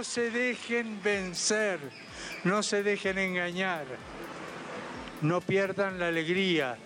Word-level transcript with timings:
No 0.00 0.04
se 0.04 0.30
dejen 0.30 0.98
vencer, 1.02 1.78
no 2.44 2.62
se 2.62 2.82
dejen 2.82 3.18
engañar, 3.18 3.84
no 5.20 5.42
pierdan 5.42 5.98
la 5.98 6.08
alegría, 6.08 6.78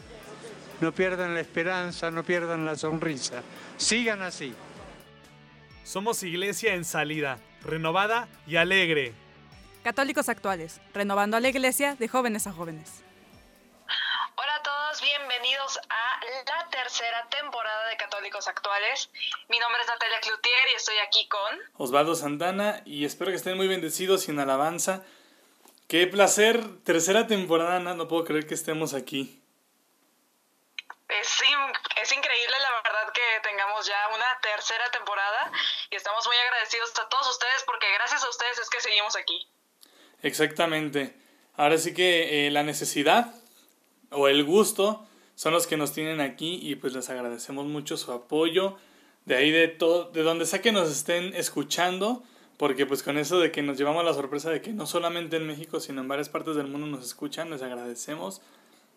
no 0.80 0.90
pierdan 0.90 1.32
la 1.32 1.38
esperanza, 1.38 2.10
no 2.10 2.24
pierdan 2.24 2.66
la 2.66 2.74
sonrisa. 2.74 3.44
Sigan 3.76 4.20
así. 4.20 4.52
Somos 5.84 6.24
iglesia 6.24 6.74
en 6.74 6.84
salida, 6.84 7.38
renovada 7.62 8.26
y 8.48 8.56
alegre. 8.56 9.12
Católicos 9.84 10.28
actuales, 10.28 10.80
renovando 10.92 11.36
a 11.36 11.40
la 11.40 11.50
iglesia 11.50 11.94
de 11.94 12.08
jóvenes 12.08 12.48
a 12.48 12.52
jóvenes. 12.52 13.03
Bienvenidos 15.04 15.78
a 15.90 16.20
la 16.46 16.70
tercera 16.70 17.28
temporada 17.28 17.88
de 17.90 17.96
Católicos 17.98 18.48
Actuales. 18.48 19.10
Mi 19.48 19.58
nombre 19.58 19.82
es 19.82 19.86
Natalia 19.86 20.18
Cloutier 20.22 20.68
y 20.72 20.76
estoy 20.76 20.96
aquí 20.96 21.28
con 21.28 21.60
Osvaldo 21.76 22.14
Santana 22.14 22.80
y 22.86 23.04
espero 23.04 23.30
que 23.30 23.36
estén 23.36 23.58
muy 23.58 23.68
bendecidos 23.68 24.26
y 24.26 24.30
en 24.30 24.40
alabanza. 24.40 25.02
Qué 25.88 26.06
placer, 26.06 26.64
tercera 26.84 27.26
temporada, 27.26 27.80
no, 27.80 27.92
no 27.92 28.08
puedo 28.08 28.24
creer 28.24 28.46
que 28.46 28.54
estemos 28.54 28.94
aquí. 28.94 29.42
Es, 31.10 31.28
es, 32.00 32.12
increíble 32.12 32.56
la 32.62 32.70
verdad 32.82 33.12
que 33.12 33.40
tengamos 33.42 33.86
ya 33.86 34.08
una 34.08 34.40
tercera 34.40 34.90
temporada 34.90 35.52
y 35.90 35.96
estamos 35.96 36.26
muy 36.26 36.36
agradecidos 36.48 36.98
a 36.98 37.06
todos 37.10 37.28
ustedes 37.28 37.62
porque 37.66 37.92
gracias 37.92 38.24
a 38.24 38.30
ustedes 38.30 38.58
es 38.58 38.70
que 38.70 38.80
seguimos 38.80 39.16
aquí. 39.16 39.46
Exactamente. 40.22 41.14
Ahora 41.58 41.76
sí 41.76 41.92
que 41.92 42.46
eh, 42.46 42.50
la 42.50 42.62
necesidad 42.62 43.43
o 44.10 44.28
el 44.28 44.44
gusto 44.44 45.06
son 45.34 45.52
los 45.52 45.66
que 45.66 45.76
nos 45.76 45.92
tienen 45.92 46.20
aquí 46.20 46.58
y 46.62 46.76
pues 46.76 46.92
les 46.94 47.10
agradecemos 47.10 47.66
mucho 47.66 47.96
su 47.96 48.12
apoyo. 48.12 48.76
De 49.24 49.36
ahí 49.36 49.50
de 49.50 49.68
todo, 49.68 50.10
de 50.10 50.22
donde 50.22 50.44
sea 50.44 50.60
que 50.60 50.70
nos 50.70 50.90
estén 50.90 51.34
escuchando, 51.34 52.22
porque 52.56 52.86
pues 52.86 53.02
con 53.02 53.16
eso 53.16 53.40
de 53.40 53.50
que 53.50 53.62
nos 53.62 53.78
llevamos 53.78 54.04
la 54.04 54.12
sorpresa 54.12 54.50
de 54.50 54.60
que 54.60 54.72
no 54.72 54.86
solamente 54.86 55.36
en 55.36 55.46
México, 55.46 55.80
sino 55.80 56.02
en 56.02 56.08
varias 56.08 56.28
partes 56.28 56.56
del 56.56 56.66
mundo 56.66 56.86
nos 56.86 57.04
escuchan, 57.04 57.50
les 57.50 57.62
agradecemos 57.62 58.42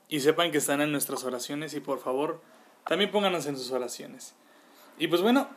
y 0.09 0.19
sepan 0.19 0.52
que 0.52 0.58
están 0.58 0.81
en 0.81 0.91
nuestras 0.91 1.23
oraciones 1.23 1.73
y 1.73 1.80
por 1.80 1.99
favor 1.99 2.42
también 2.88 3.11
pónganos 3.11 3.45
en 3.47 3.58
sus 3.58 3.71
oraciones. 3.71 4.36
Y 4.99 5.08
pues 5.08 5.21
bueno, 5.21 5.47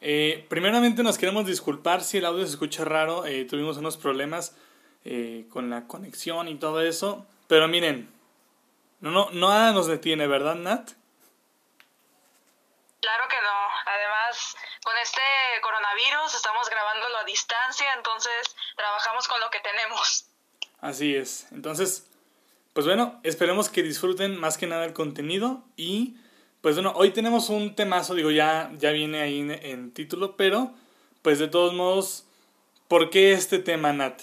eh, 0.00 0.44
primeramente 0.48 1.02
nos 1.02 1.18
queremos 1.18 1.46
disculpar 1.46 2.02
si 2.02 2.18
el 2.18 2.26
audio 2.26 2.44
se 2.44 2.52
escucha 2.52 2.84
raro, 2.84 3.26
eh, 3.26 3.44
tuvimos 3.44 3.76
unos 3.76 3.96
problemas 3.96 4.56
eh, 5.04 5.46
con 5.48 5.70
la 5.70 5.86
conexión 5.86 6.48
y 6.48 6.56
todo 6.56 6.80
eso, 6.80 7.26
pero 7.46 7.68
miren, 7.68 8.08
no, 9.10 9.30
no, 9.30 9.48
nada 9.48 9.72
nos 9.72 9.86
detiene, 9.86 10.26
¿verdad, 10.26 10.54
Nat? 10.54 10.90
Claro 13.00 13.28
que 13.28 13.36
no. 13.36 13.68
Además, 13.86 14.56
con 14.82 14.96
este 14.98 15.20
coronavirus 15.62 16.34
estamos 16.34 16.68
grabándolo 16.70 17.18
a 17.18 17.24
distancia, 17.24 17.92
entonces 17.94 18.56
trabajamos 18.76 19.28
con 19.28 19.40
lo 19.40 19.50
que 19.50 19.60
tenemos. 19.60 20.26
Así 20.80 21.14
es. 21.14 21.46
Entonces, 21.52 22.10
pues 22.72 22.86
bueno, 22.86 23.20
esperemos 23.22 23.68
que 23.68 23.82
disfruten 23.82 24.38
más 24.38 24.58
que 24.58 24.66
nada 24.66 24.84
el 24.84 24.92
contenido 24.92 25.62
y 25.76 26.16
pues 26.60 26.76
bueno, 26.76 26.94
hoy 26.96 27.10
tenemos 27.10 27.50
un 27.50 27.76
temazo, 27.76 28.14
digo, 28.14 28.30
ya, 28.30 28.70
ya 28.72 28.90
viene 28.90 29.20
ahí 29.20 29.40
en, 29.40 29.50
en 29.50 29.92
título, 29.92 30.34
pero 30.36 30.72
pues 31.20 31.38
de 31.38 31.48
todos 31.48 31.74
modos, 31.74 32.26
¿por 32.88 33.10
qué 33.10 33.32
este 33.32 33.58
tema, 33.58 33.92
Nat? 33.92 34.22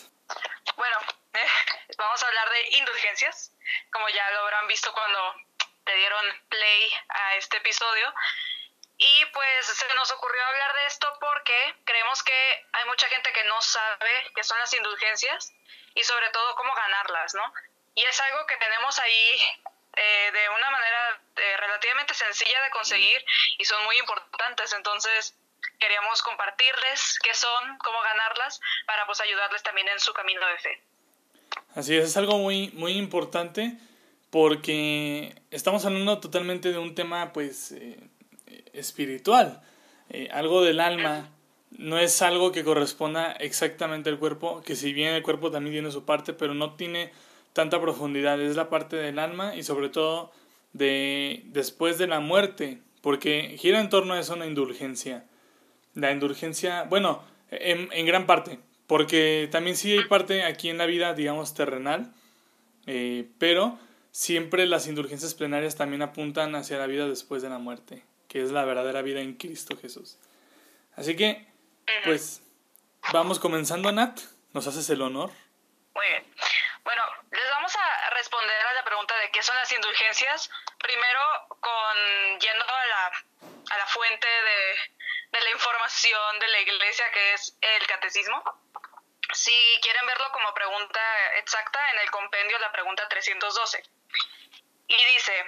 Bueno, 0.76 0.98
eh, 1.34 1.40
vamos 1.98 2.24
a 2.24 2.28
hablar 2.28 2.50
de 2.50 2.78
indulgencias, 2.78 3.51
como 3.92 4.10
ya 4.10 4.30
lo 4.32 4.40
habrán 4.40 4.68
visto 4.68 4.92
cuando 4.94 5.36
te 5.84 5.96
dieron 5.96 6.26
play 6.50 6.94
a 7.10 7.36
este 7.36 7.58
episodio. 7.58 8.14
Y 8.98 9.26
pues 9.34 9.66
se 9.66 9.94
nos 9.96 10.12
ocurrió 10.12 10.46
hablar 10.46 10.74
de 10.76 10.86
esto 10.86 11.12
porque 11.20 11.76
creemos 11.86 12.22
que 12.24 12.66
hay 12.74 12.86
mucha 12.86 13.08
gente 13.10 13.34
que 13.34 13.44
no 13.46 13.60
sabe 13.62 14.32
qué 14.36 14.44
son 14.44 14.60
las 14.60 14.74
indulgencias 14.74 15.52
y 15.96 16.04
sobre 16.04 16.30
todo 16.30 16.56
cómo 16.56 16.74
ganarlas, 16.76 17.34
¿no? 17.34 17.54
Y 17.96 18.04
es 18.06 18.20
algo 18.20 18.46
que 18.46 18.58
tenemos 18.58 19.00
ahí 19.00 19.42
eh, 19.96 20.32
de 20.32 20.50
una 20.50 20.70
manera 20.70 21.22
eh, 21.36 21.58
relativamente 21.58 22.14
sencilla 22.14 22.62
de 22.62 22.70
conseguir 22.70 23.26
y 23.58 23.66
son 23.66 23.84
muy 23.86 23.98
importantes. 23.98 24.72
Entonces 24.74 25.36
queríamos 25.80 26.22
compartirles 26.22 27.20
qué 27.24 27.34
son, 27.34 27.78
cómo 27.80 28.02
ganarlas, 28.02 28.62
para 28.86 29.06
pues 29.06 29.20
ayudarles 29.22 29.64
también 29.64 29.88
en 29.90 30.00
su 30.00 30.14
camino 30.14 30.46
de 30.46 30.58
fe. 30.60 30.84
Así 31.74 31.96
es, 31.96 32.06
es 32.06 32.18
algo 32.18 32.38
muy, 32.38 32.72
muy 32.76 32.94
importante 32.94 33.78
porque 34.30 35.36
estamos 35.52 35.86
hablando 35.86 36.20
totalmente 36.20 36.72
de 36.72 36.78
un 36.80 36.96
tema 36.96 37.34
pues 37.34 37.72
eh, 37.74 38.00
espiritual, 38.74 39.62
eh, 40.10 40.30
algo 40.32 40.64
del 40.64 40.80
alma, 40.80 41.30
no 41.78 41.98
es 42.00 42.22
algo 42.22 42.52
que 42.52 42.64
corresponda 42.64 43.32
exactamente 43.34 44.10
al 44.10 44.20
cuerpo, 44.20 44.62
que 44.62 44.76
si 44.76 44.94
bien 44.94 45.14
el 45.14 45.24
cuerpo 45.24 45.52
también 45.52 45.76
tiene 45.76 45.92
su 45.92 46.06
parte, 46.06 46.34
pero 46.34 46.54
no 46.54 46.76
tiene 46.76 47.12
tanta 47.54 47.80
profundidad, 47.82 48.42
es 48.42 48.56
la 48.56 48.70
parte 48.70 48.96
del 48.96 49.20
alma 49.20 49.56
y 49.56 49.64
sobre 49.64 49.90
todo 49.90 50.32
de 50.74 51.44
después 51.48 51.98
de 51.98 52.08
la 52.08 52.20
muerte, 52.20 52.80
porque 53.02 53.56
gira 53.60 53.80
en 53.80 53.90
torno 53.90 54.14
a 54.14 54.20
eso 54.20 54.34
una 54.34 54.46
indulgencia. 54.46 55.26
La 55.94 56.12
indulgencia, 56.12 56.84
bueno, 56.84 57.22
en, 57.50 57.90
en 57.92 58.06
gran 58.06 58.26
parte, 58.26 58.60
porque 58.92 59.48
también 59.50 59.78
sí 59.78 59.94
hay 59.94 60.04
parte 60.04 60.44
aquí 60.44 60.70
en 60.70 60.78
la 60.78 60.86
vida, 60.86 61.14
digamos, 61.14 61.54
terrenal, 61.54 62.14
eh, 62.88 63.26
pero 63.40 63.80
siempre 64.12 64.66
las 64.66 64.86
indulgencias 64.86 65.34
plenarias 65.34 65.78
también 65.78 66.02
apuntan 66.02 66.56
hacia 66.56 66.78
la 66.78 66.88
vida 66.88 67.08
después 67.08 67.42
de 67.42 67.48
la 67.48 67.58
muerte, 67.58 68.04
que 68.28 68.44
es 68.44 68.52
la 68.52 68.66
verdadera 68.66 69.02
vida 69.02 69.22
en 69.22 69.36
Cristo 69.36 69.78
Jesús. 69.78 70.18
Así 70.98 71.16
que, 71.16 71.48
pues, 72.04 72.42
vamos 73.14 73.40
comenzando, 73.40 73.90
Nat. 73.94 74.20
¿Nos 74.52 74.68
haces 74.68 74.90
el 74.90 75.02
honor? 75.02 75.32
Muy 75.96 76.08
bien. 76.08 76.26
Bueno, 76.84 77.04
les 77.32 77.50
vamos 77.50 77.74
a 77.74 78.10
responder 78.10 78.62
a 78.72 78.74
la 78.74 78.84
pregunta 78.84 79.18
de 79.20 79.32
qué 79.32 79.42
son 79.42 79.56
las 79.56 79.72
indulgencias. 79.72 80.50
Primero, 80.80 81.22
con 81.48 82.40
yendo 82.42 82.66
a 82.66 82.86
la, 82.88 83.06
a 83.74 83.78
la 83.78 83.86
fuente 83.86 84.28
de, 84.28 84.91
de 85.32 85.42
la 85.42 85.50
información 85.52 86.40
de 86.40 86.48
la 86.48 86.60
iglesia, 86.60 87.12
que 87.12 87.34
es 87.34 87.58
el 87.62 87.88
catecismo. 87.88 88.44
Si 89.34 89.80
quieren 89.82 90.06
verlo 90.06 90.30
como 90.32 90.54
pregunta 90.54 91.02
exacta, 91.38 91.92
en 91.92 92.00
el 92.00 92.12
compendio 92.12 92.60
la 92.60 92.72
pregunta 92.72 93.08
312. 93.08 93.84
Y 94.88 95.06
dice, 95.06 95.46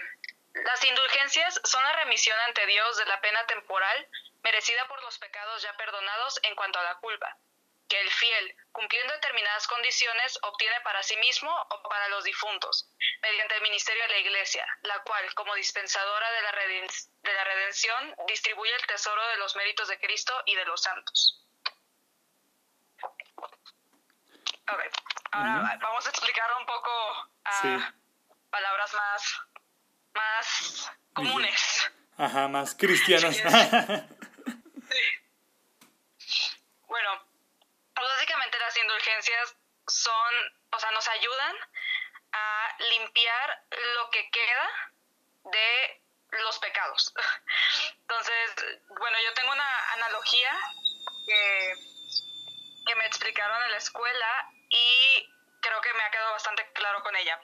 las 0.54 0.84
indulgencias 0.84 1.60
son 1.64 1.84
la 1.84 1.94
remisión 1.94 2.40
ante 2.48 2.66
Dios 2.66 2.98
de 2.98 3.06
la 3.06 3.20
pena 3.20 3.46
temporal 3.46 4.08
merecida 4.44 4.88
por 4.88 5.02
los 5.02 5.18
pecados 5.20 5.62
ya 5.62 5.76
perdonados 5.76 6.40
en 6.44 6.56
cuanto 6.56 6.80
a 6.80 6.84
la 6.84 6.96
culpa, 6.96 7.38
que 7.94 8.00
el 8.00 8.10
fiel, 8.12 8.56
cumpliendo 8.72 9.14
determinadas 9.14 9.68
condiciones, 9.68 10.40
obtiene 10.42 10.82
para 10.82 11.04
sí 11.04 11.16
mismo 11.18 11.52
o 11.70 11.88
para 11.88 12.10
los 12.10 12.24
difuntos, 12.24 12.90
mediante 13.22 13.54
el 13.54 13.62
ministerio 13.62 14.02
de 14.02 14.10
la 14.10 14.18
Iglesia, 14.18 14.66
la 14.82 14.98
cual, 15.04 15.32
como 15.36 15.54
dispensadora 15.54 16.32
de 16.32 16.42
la, 16.42 16.52
de 16.52 17.34
la 17.34 17.44
redención, 17.44 18.16
distribuye 18.26 18.74
el 18.74 18.88
tesoro 18.88 19.24
de 19.28 19.38
los 19.38 19.56
méritos 19.56 19.88
de 19.90 20.00
Cristo 20.00 20.34
y 20.48 20.56
de 20.56 20.66
los 20.66 20.82
santos. 20.82 21.46
Ahora 24.66 24.90
uh 25.62 25.66
-huh. 25.66 25.80
vamos 25.80 26.08
a 26.08 26.10
explicar 26.10 26.50
un 26.60 26.66
poco 26.66 27.30
a 27.44 27.62
sí. 27.62 27.78
palabras 28.50 28.94
más, 28.94 29.42
más 30.16 30.92
comunes. 31.14 31.92
Ajá, 32.18 32.48
más 32.48 32.74
cristianas. 32.80 33.36
sí. 34.90 36.64
Bueno, 36.88 37.34
pues 37.96 38.08
básicamente 38.16 38.58
las 38.74 38.84
indulgencias 38.84 39.56
son, 39.88 40.34
o 40.72 40.80
sea, 40.80 40.92
nos 40.92 41.08
ayudan 41.08 41.56
a 42.32 42.76
limpiar 42.90 43.66
lo 43.96 44.10
que 44.10 44.30
queda 44.32 44.70
de 45.44 46.02
los 46.44 46.58
pecados. 46.60 47.14
Entonces, 48.02 48.56
bueno, 48.88 49.18
yo 49.24 49.34
tengo 49.34 49.52
una 49.52 49.94
analogía 49.94 50.58
que 51.28 51.74
que 52.86 52.96
me 52.96 53.06
explicaron 53.06 53.64
en 53.64 53.72
la 53.72 53.78
escuela 53.78 54.50
y 54.70 55.30
creo 55.62 55.80
que 55.80 55.94
me 55.94 56.04
ha 56.04 56.12
quedado 56.12 56.34
bastante 56.34 56.70
claro 56.74 57.02
con 57.02 57.16
ella. 57.16 57.40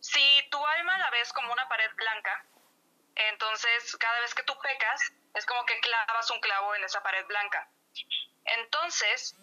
Si 0.00 0.48
tu 0.50 0.66
alma 0.66 0.98
la 0.98 1.10
ves 1.10 1.32
como 1.32 1.52
una 1.52 1.68
pared 1.68 1.92
blanca, 1.94 2.44
entonces 3.14 3.96
cada 3.98 4.18
vez 4.18 4.34
que 4.34 4.42
tú 4.42 4.58
pecas 4.58 5.00
es 5.34 5.46
como 5.46 5.64
que 5.64 5.78
clavas 5.78 6.28
un 6.32 6.40
clavo 6.40 6.74
en 6.74 6.82
esa 6.82 7.04
pared 7.04 7.24
blanca. 7.26 7.70
Entonces, 8.46 9.36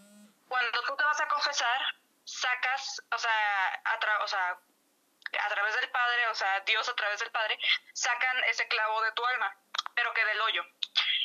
cuando 0.52 0.82
tú 0.82 0.98
te 0.98 1.04
vas 1.06 1.22
a 1.22 1.28
confesar, 1.30 1.96
sacas, 2.26 3.02
o 3.10 3.18
sea, 3.18 3.82
a, 3.86 4.24
o 4.24 4.28
sea, 4.28 4.60
a 5.40 5.50
través 5.50 5.76
del 5.80 5.90
Padre, 5.92 6.28
o 6.28 6.36
sea, 6.36 6.60
Dios 6.66 6.90
a 6.90 6.96
través 6.96 7.22
del 7.22 7.32
Padre, 7.32 7.58
sacan 7.94 8.44
ese 8.50 8.68
clavo 8.68 9.02
de 9.02 9.14
tu 9.14 9.26
alma, 9.26 9.56
pero 9.96 10.14
que 10.14 10.26
del 10.26 10.42
hoyo. 10.42 10.66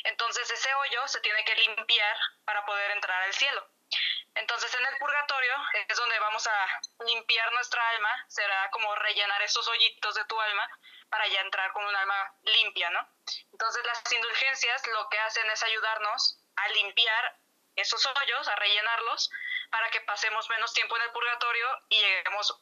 Entonces 0.05 0.49
ese 0.49 0.73
hoyo 0.75 1.05
se 1.09 1.19
tiene 1.19 1.43
que 1.43 1.55
limpiar 1.55 2.17
para 2.45 2.65
poder 2.65 2.91
entrar 2.91 3.21
al 3.23 3.33
cielo. 3.33 3.67
Entonces 4.33 4.73
en 4.73 4.85
el 4.85 4.97
purgatorio 4.97 5.55
es 5.89 5.97
donde 5.97 6.19
vamos 6.19 6.47
a 6.47 6.81
limpiar 7.05 7.51
nuestra 7.51 7.85
alma, 7.89 8.25
será 8.29 8.69
como 8.71 8.95
rellenar 8.95 9.41
esos 9.41 9.67
hoyitos 9.67 10.15
de 10.15 10.23
tu 10.23 10.39
alma 10.39 10.69
para 11.09 11.27
ya 11.27 11.41
entrar 11.41 11.73
con 11.73 11.83
un 11.83 11.95
alma 11.95 12.33
limpia, 12.43 12.89
¿no? 12.91 13.05
Entonces 13.51 13.83
las 13.85 14.09
indulgencias 14.09 14.87
lo 14.87 15.09
que 15.09 15.19
hacen 15.19 15.49
es 15.51 15.63
ayudarnos 15.63 16.39
a 16.55 16.69
limpiar 16.69 17.37
esos 17.77 18.05
hoyos, 18.05 18.47
a 18.47 18.55
rellenarlos, 18.55 19.31
para 19.71 19.89
que 19.89 20.01
pasemos 20.01 20.49
menos 20.49 20.73
tiempo 20.73 20.95
en 20.97 21.03
el 21.03 21.11
purgatorio 21.11 21.65
y 21.89 21.95
lleguemos 21.95 22.59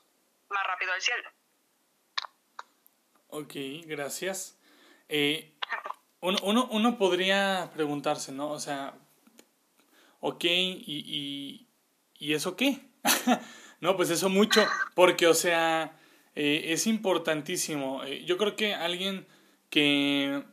más 0.49 0.67
rápido 0.67 0.93
al 0.93 1.01
cielo. 1.01 1.29
Ok, 3.29 3.53
gracias. 3.85 4.57
Eh, 5.09 5.53
uno, 6.21 6.67
uno, 6.71 6.97
podría 6.97 7.69
preguntarse, 7.73 8.31
¿no? 8.31 8.49
O 8.49 8.59
sea, 8.59 8.93
ok, 10.19 10.43
¿y, 10.43 11.67
y, 12.17 12.33
eso 12.33 12.55
qué? 12.55 12.79
no, 13.81 13.95
pues 13.95 14.09
eso 14.09 14.29
mucho, 14.29 14.65
porque, 14.95 15.27
o 15.27 15.33
sea, 15.33 15.97
eh, 16.35 16.65
es 16.67 16.87
importantísimo. 16.87 18.03
Eh, 18.03 18.23
yo 18.25 18.37
creo 18.37 18.55
que 18.55 18.73
alguien 18.73 19.27
que 19.69 20.43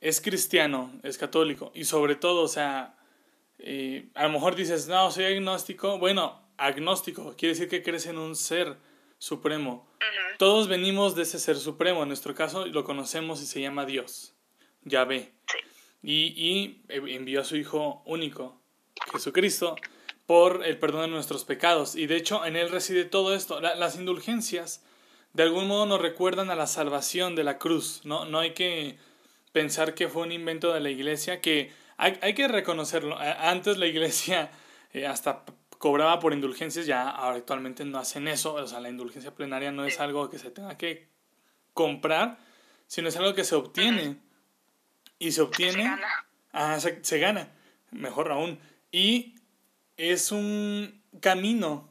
es 0.00 0.20
cristiano, 0.20 0.92
es 1.02 1.18
católico, 1.18 1.72
y 1.74 1.84
sobre 1.84 2.16
todo, 2.16 2.42
o 2.42 2.48
sea, 2.48 2.96
a 4.14 4.22
lo 4.24 4.30
mejor 4.30 4.54
dices, 4.56 4.88
no, 4.88 5.10
soy 5.10 5.24
agnóstico. 5.24 5.98
Bueno, 5.98 6.40
agnóstico 6.56 7.34
quiere 7.36 7.54
decir 7.54 7.68
que 7.68 7.82
crees 7.82 8.06
en 8.06 8.18
un 8.18 8.36
ser 8.36 8.76
supremo. 9.18 9.88
Todos 10.38 10.68
venimos 10.68 11.14
de 11.14 11.22
ese 11.22 11.38
ser 11.38 11.56
supremo. 11.56 12.02
En 12.02 12.08
nuestro 12.08 12.34
caso 12.34 12.66
lo 12.66 12.84
conocemos 12.84 13.42
y 13.42 13.46
se 13.46 13.60
llama 13.60 13.84
Dios. 13.84 14.34
Yahvé. 14.84 15.32
Y, 16.02 16.32
y 16.36 16.82
envió 16.88 17.42
a 17.42 17.44
su 17.44 17.56
Hijo 17.56 18.02
único, 18.06 18.58
Jesucristo, 19.12 19.76
por 20.24 20.64
el 20.64 20.78
perdón 20.78 21.02
de 21.02 21.08
nuestros 21.08 21.44
pecados. 21.44 21.94
Y 21.94 22.06
de 22.06 22.16
hecho 22.16 22.44
en 22.46 22.56
Él 22.56 22.70
reside 22.70 23.04
todo 23.04 23.34
esto. 23.34 23.60
las 23.60 23.96
indulgencias 23.96 24.82
de 25.32 25.44
algún 25.44 25.68
modo 25.68 25.86
nos 25.86 26.00
recuerdan 26.00 26.50
a 26.50 26.56
la 26.56 26.66
salvación 26.66 27.36
de 27.36 27.44
la 27.44 27.58
cruz. 27.58 28.00
No, 28.04 28.24
no 28.24 28.40
hay 28.40 28.52
que 28.52 28.96
pensar 29.52 29.94
que 29.94 30.08
fue 30.08 30.22
un 30.22 30.32
invento 30.32 30.72
de 30.72 30.80
la 30.80 30.90
iglesia, 30.90 31.40
que 31.40 31.72
hay, 32.00 32.18
hay 32.22 32.34
que 32.34 32.48
reconocerlo. 32.48 33.16
Antes 33.18 33.76
la 33.76 33.86
iglesia 33.86 34.50
eh, 34.92 35.06
hasta 35.06 35.44
cobraba 35.78 36.18
por 36.18 36.32
indulgencias, 36.32 36.86
ya 36.86 37.08
actualmente 37.08 37.84
no 37.84 37.98
hacen 37.98 38.26
eso. 38.26 38.54
O 38.54 38.66
sea, 38.66 38.80
la 38.80 38.88
indulgencia 38.88 39.34
plenaria 39.34 39.70
no 39.70 39.84
es 39.84 40.00
algo 40.00 40.30
que 40.30 40.38
se 40.38 40.50
tenga 40.50 40.76
que 40.78 41.08
comprar, 41.74 42.38
sino 42.86 43.08
es 43.08 43.16
algo 43.16 43.34
que 43.34 43.44
se 43.44 43.54
obtiene 43.54 44.16
y 45.18 45.32
se 45.32 45.42
obtiene. 45.42 45.72
Se 45.72 45.88
gana. 45.88 46.26
Ah, 46.52 46.80
se, 46.80 47.18
gana, 47.18 47.50
mejor 47.90 48.32
aún. 48.32 48.58
Y 48.90 49.34
es 49.96 50.32
un 50.32 51.02
camino 51.20 51.88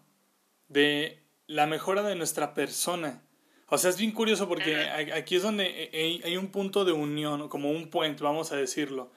de 0.67 1.23
la 1.45 1.67
mejora 1.67 2.03
de 2.03 2.15
nuestra 2.15 2.53
persona. 2.53 3.21
O 3.67 3.77
sea, 3.77 3.91
es 3.91 3.97
bien 3.97 4.11
curioso 4.11 4.47
porque 4.47 4.89
aquí 4.89 5.35
es 5.35 5.43
donde 5.43 6.21
hay 6.23 6.35
un 6.35 6.47
punto 6.47 6.83
de 6.83 6.91
unión, 6.91 7.47
como 7.47 7.69
un 7.69 7.89
puente, 7.89 8.23
vamos 8.23 8.51
a 8.51 8.55
decirlo. 8.55 9.11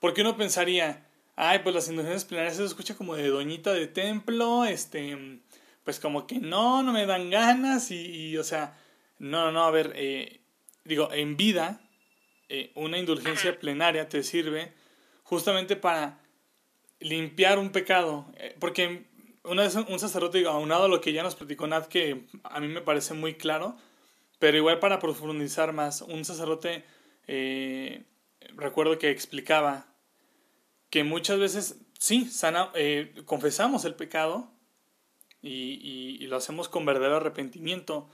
Porque 0.00 0.20
uno 0.20 0.36
pensaría, 0.36 1.06
ay, 1.36 1.60
pues 1.60 1.74
las 1.74 1.88
indulgencias 1.88 2.24
plenarias 2.24 2.56
se 2.56 2.64
escucha 2.64 2.96
como 2.96 3.14
de 3.16 3.28
doñita 3.28 3.72
de 3.72 3.86
templo, 3.86 4.64
este, 4.64 5.40
pues 5.84 6.00
como 6.00 6.26
que 6.26 6.38
no, 6.38 6.82
no 6.82 6.92
me 6.92 7.06
dan 7.06 7.30
ganas 7.30 7.90
y, 7.90 8.36
o 8.36 8.44
sea, 8.44 8.78
no, 9.18 9.50
no, 9.52 9.64
a 9.64 9.70
ver, 9.70 9.92
eh, 9.96 10.40
digo, 10.84 11.12
en 11.12 11.36
vida 11.36 11.80
eh, 12.48 12.70
una 12.74 12.98
indulgencia 12.98 13.58
plenaria 13.58 14.08
te 14.08 14.22
sirve 14.22 14.72
justamente 15.22 15.76
para 15.76 16.18
limpiar 17.00 17.58
un 17.58 17.70
pecado. 17.70 18.26
Eh, 18.38 18.56
porque 18.58 19.06
una 19.44 19.62
vez 19.62 19.74
un 19.76 19.98
sacerdote, 19.98 20.44
aunado 20.46 20.84
a 20.84 20.88
lo 20.88 21.00
que 21.00 21.12
ya 21.12 21.22
nos 21.22 21.34
platicó 21.34 21.66
Nat, 21.66 21.86
que 21.86 22.24
a 22.44 22.60
mí 22.60 22.68
me 22.68 22.80
parece 22.80 23.14
muy 23.14 23.34
claro, 23.34 23.76
pero 24.38 24.56
igual 24.56 24.78
para 24.78 24.98
profundizar 24.98 25.72
más, 25.72 26.02
un 26.02 26.24
sacerdote, 26.24 26.84
eh, 27.26 28.04
recuerdo 28.56 28.98
que 28.98 29.10
explicaba 29.10 29.86
que 30.90 31.04
muchas 31.04 31.38
veces, 31.38 31.76
sí, 31.98 32.26
sana, 32.26 32.72
confesamos 33.24 33.84
el 33.84 33.94
pecado 33.94 34.50
y, 35.42 36.18
y 36.20 36.26
lo 36.26 36.36
hacemos 36.36 36.68
con 36.68 36.84
verdadero 36.84 37.16
arrepentimiento, 37.16 38.08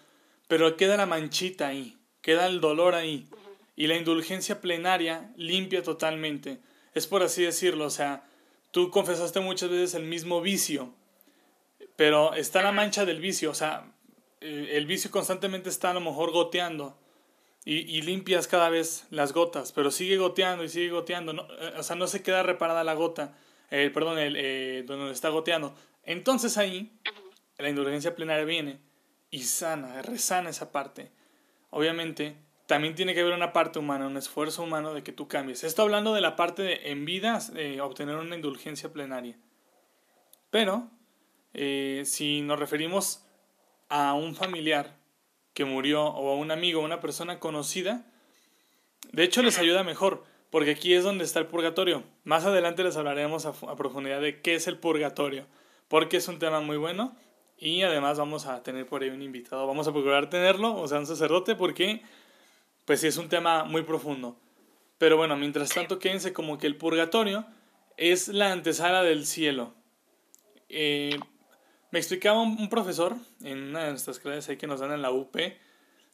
pero 0.49 0.77
queda 0.77 0.97
la 0.97 1.07
manchita 1.07 1.69
ahí, 1.69 1.99
queda 2.21 2.47
el 2.47 2.61
dolor 2.61 2.95
ahí 2.95 3.29
y 3.77 3.87
la 3.87 3.97
indulgencia 3.97 4.61
plenaria 4.61 5.33
limpia 5.37 5.83
totalmente. 5.83 6.61
Es 6.95 7.07
por 7.07 7.23
así 7.23 7.43
decirlo, 7.43 7.87
o 7.87 7.91
sea, 7.91 8.25
tú 8.71 8.91
confesaste 8.91 9.41
muchas 9.41 9.71
veces 9.71 9.95
el 9.95 10.05
mismo 10.05 10.41
vicio, 10.41 10.95
pero 11.97 12.35
está 12.35 12.63
la 12.63 12.73
mancha 12.73 13.05
del 13.05 13.21
vicio, 13.21 13.51
o 13.51 13.55
sea, 13.55 13.93
eh, 14.41 14.73
el 14.73 14.87
vicio 14.87 15.11
constantemente 15.11 15.69
está 15.69 15.91
a 15.91 15.95
lo 15.95 16.01
mejor 16.01 16.33
goteando 16.33 16.99
y, 17.67 18.03
limpias 18.03 18.47
cada 18.47 18.69
vez 18.69 19.07
las 19.11 19.33
gotas, 19.33 19.73
pero 19.73 19.91
sigue 19.91 20.19
goteando 20.19 20.65
y 20.65 20.69
sigue 20.69 20.91
goteando, 20.91 21.33
eh, 21.59 21.75
o 21.79 21.83
sea, 21.83 21.97
no 21.97 22.07
se 22.07 22.23
queda 22.23 22.43
reparada 22.43 22.85
la 22.85 22.93
gota, 22.93 23.39
eh, 23.71 23.91
perdón, 23.93 24.19
el, 24.19 24.85
donde 24.87 25.13
está 25.13 25.31
goteando. 25.31 25.75
Entonces 26.05 26.59
ahí 26.59 26.93
la 27.57 27.71
indulgencia 27.71 28.15
plenaria 28.15 28.45
viene 28.45 28.81
y 29.31 29.45
sana, 29.45 30.03
resana 30.03 30.51
esa 30.51 30.73
parte. 30.73 31.11
Obviamente, 31.71 32.37
también 32.67 32.95
tiene 32.95 33.15
que 33.15 33.21
haber 33.21 33.33
una 33.33 33.53
parte 33.53 33.79
humana, 33.79 34.07
un 34.07 34.17
esfuerzo 34.17 34.63
humano 34.63 34.93
de 34.93 35.03
que 35.03 35.13
tú 35.13 35.27
cambies. 35.27 35.65
Esto 35.65 35.83
hablando 35.83 36.15
de 36.15 36.21
la 36.21 36.37
parte 36.37 36.63
de 36.63 36.91
en 36.91 37.05
vida 37.05 37.39
obtener 37.83 38.17
una 38.17 38.37
indulgencia 38.37 38.93
plenaria. 38.93 39.37
Pero 40.51 40.89
eh, 41.53 42.03
si 42.05 42.43
nos 42.43 42.59
referimos 42.59 43.25
a 43.89 44.15
un 44.15 44.35
familiar 44.35 44.97
que 45.55 45.65
murió 45.65 46.05
o 46.05 46.33
a 46.33 46.37
un 46.37 46.51
amigo 46.51 46.81
o 46.81 46.85
una 46.85 47.01
persona 47.01 47.39
conocida, 47.39 48.05
de 49.13 49.23
hecho 49.23 49.43
les 49.43 49.59
ayuda 49.59 49.85
mejor, 49.85 50.25
porque 50.51 50.73
aquí 50.73 50.95
es 50.95 51.05
donde 51.05 51.25
está 51.25 51.39
el 51.39 51.47
purgatorio. 51.47 52.03
Más 52.25 52.45
adelante 52.45 52.85
les 52.85 52.97
hablaremos 52.97 53.47
a, 53.47 53.77
profundidad 53.77 54.21
de 54.21 54.41
qué 54.41 54.57
es 54.57 54.67
el 54.67 54.79
purgatorio, 54.79 55.47
porque 55.89 56.17
es 56.17 56.29
un 56.29 56.39
tema 56.39 56.61
muy 56.61 56.77
bueno 56.77 57.17
y 57.59 57.83
además 57.83 58.19
vamos 58.19 58.47
a 58.47 58.63
tener 58.63 58.87
por 58.87 59.03
ahí 59.03 59.11
un 59.11 59.23
invitado. 59.23 59.67
Vamos 59.67 59.89
a 59.89 59.93
procurar 59.93 60.29
tenerlo, 60.29 60.75
o 60.75 60.87
sea, 60.89 60.99
un 60.99 61.07
sacerdote, 61.07 61.55
porque 61.55 62.03
pues 62.85 63.01
sí 63.01 63.07
es 63.07 63.17
un 63.17 63.29
tema 63.29 63.65
muy 63.65 63.83
profundo. 63.83 64.37
Pero 64.99 65.17
bueno, 65.17 65.37
mientras 65.37 65.71
tanto, 65.71 65.99
quédense 65.99 66.33
como 66.33 66.59
que 66.59 66.67
el 66.67 66.77
purgatorio 66.77 67.47
es 67.97 68.29
la 68.29 68.53
antesala 68.53 69.03
del 69.03 69.27
cielo. 69.27 69.73
Eh, 70.69 71.19
me 71.95 72.01
explicaba 72.01 72.41
un, 72.41 72.69
profesor 72.69 73.15
en 73.45 73.69
una 73.69 73.85
de 73.85 73.91
nuestras 73.91 74.19
clases 74.19 74.49
ahí 74.49 74.57
que 74.57 74.67
nos 74.67 74.81
dan 74.81 74.91
en 74.91 75.01
la 75.01 75.13
UP 75.13 75.37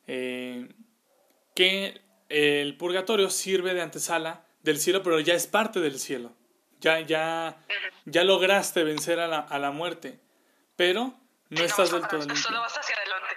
eh, 0.07 0.69
que 1.55 2.03
el 2.29 2.77
purgatorio 2.77 3.31
sirve 3.31 3.73
de 3.73 3.81
antesala 3.81 4.45
del 4.63 4.79
cielo, 4.79 5.03
pero 5.03 5.21
ya 5.21 5.33
es 5.33 5.47
parte 5.47 5.81
del 5.81 5.99
cielo. 5.99 6.33
Ya, 6.83 7.01
ya, 7.01 7.65
ya 8.05 8.25
lograste 8.25 8.85
vencer 8.85 9.21
a 9.21 9.27
la, 9.27 9.39
a 9.39 9.59
la 9.59 9.71
muerte, 9.71 10.21
pero 10.77 11.19
no, 11.49 11.65
estás 11.65 11.93
del 11.93 12.07
todo 12.07 12.21
Solo 12.37 12.61
vas 12.61 12.77
hacia 12.77 12.97
adelante. 12.97 13.37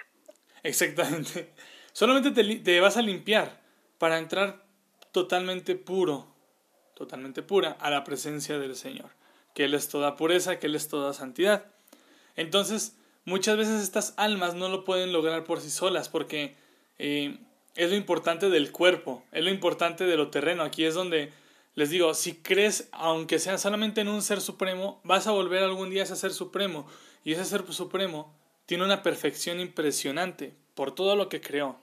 Exactamente. 0.64 1.54
Solamente 1.94 2.30
te, 2.58 2.80
vas 2.80 2.98
a 2.98 3.00
limpiar 3.00 3.58
para 3.96 4.18
entrar 4.18 4.66
totalmente 5.12 5.76
puro, 5.76 6.28
totalmente 6.94 7.42
pura 7.42 7.78
a 7.80 7.88
la 7.88 8.04
presencia 8.04 8.58
del 8.58 8.76
Señor, 8.76 9.08
que 9.54 9.64
Él 9.64 9.72
es 9.72 9.88
toda 9.88 10.16
pureza, 10.16 10.58
que 10.58 10.66
Él 10.66 10.74
es 10.74 10.88
toda 10.88 11.14
santidad. 11.14 11.73
Entonces, 12.36 12.96
muchas 13.24 13.56
veces 13.56 13.82
estas 13.82 14.14
almas 14.16 14.54
no 14.54 14.68
lo 14.68 14.84
pueden 14.84 15.12
lograr 15.12 15.44
por 15.44 15.60
sí 15.60 15.70
solas 15.70 16.08
porque 16.08 16.54
eh, 16.98 17.38
es 17.74 17.90
lo 17.90 17.96
importante 17.96 18.50
del 18.50 18.72
cuerpo, 18.72 19.24
es 19.32 19.44
lo 19.44 19.50
importante 19.50 20.04
de 20.04 20.16
lo 20.16 20.30
terreno. 20.30 20.62
Aquí 20.62 20.84
es 20.84 20.94
donde 20.94 21.32
les 21.74 21.90
digo, 21.90 22.14
si 22.14 22.36
crees, 22.36 22.88
aunque 22.92 23.38
sea 23.38 23.58
solamente 23.58 24.00
en 24.00 24.08
un 24.08 24.22
ser 24.22 24.40
supremo, 24.40 25.00
vas 25.02 25.26
a 25.26 25.32
volver 25.32 25.62
algún 25.62 25.90
día 25.90 26.02
a 26.02 26.04
ese 26.04 26.16
ser 26.16 26.32
supremo. 26.32 26.86
Y 27.24 27.32
ese 27.32 27.44
ser 27.44 27.64
supremo 27.72 28.32
tiene 28.66 28.84
una 28.84 29.02
perfección 29.02 29.60
impresionante 29.60 30.54
por 30.74 30.94
todo 30.94 31.16
lo 31.16 31.28
que 31.28 31.40
creó. 31.40 31.76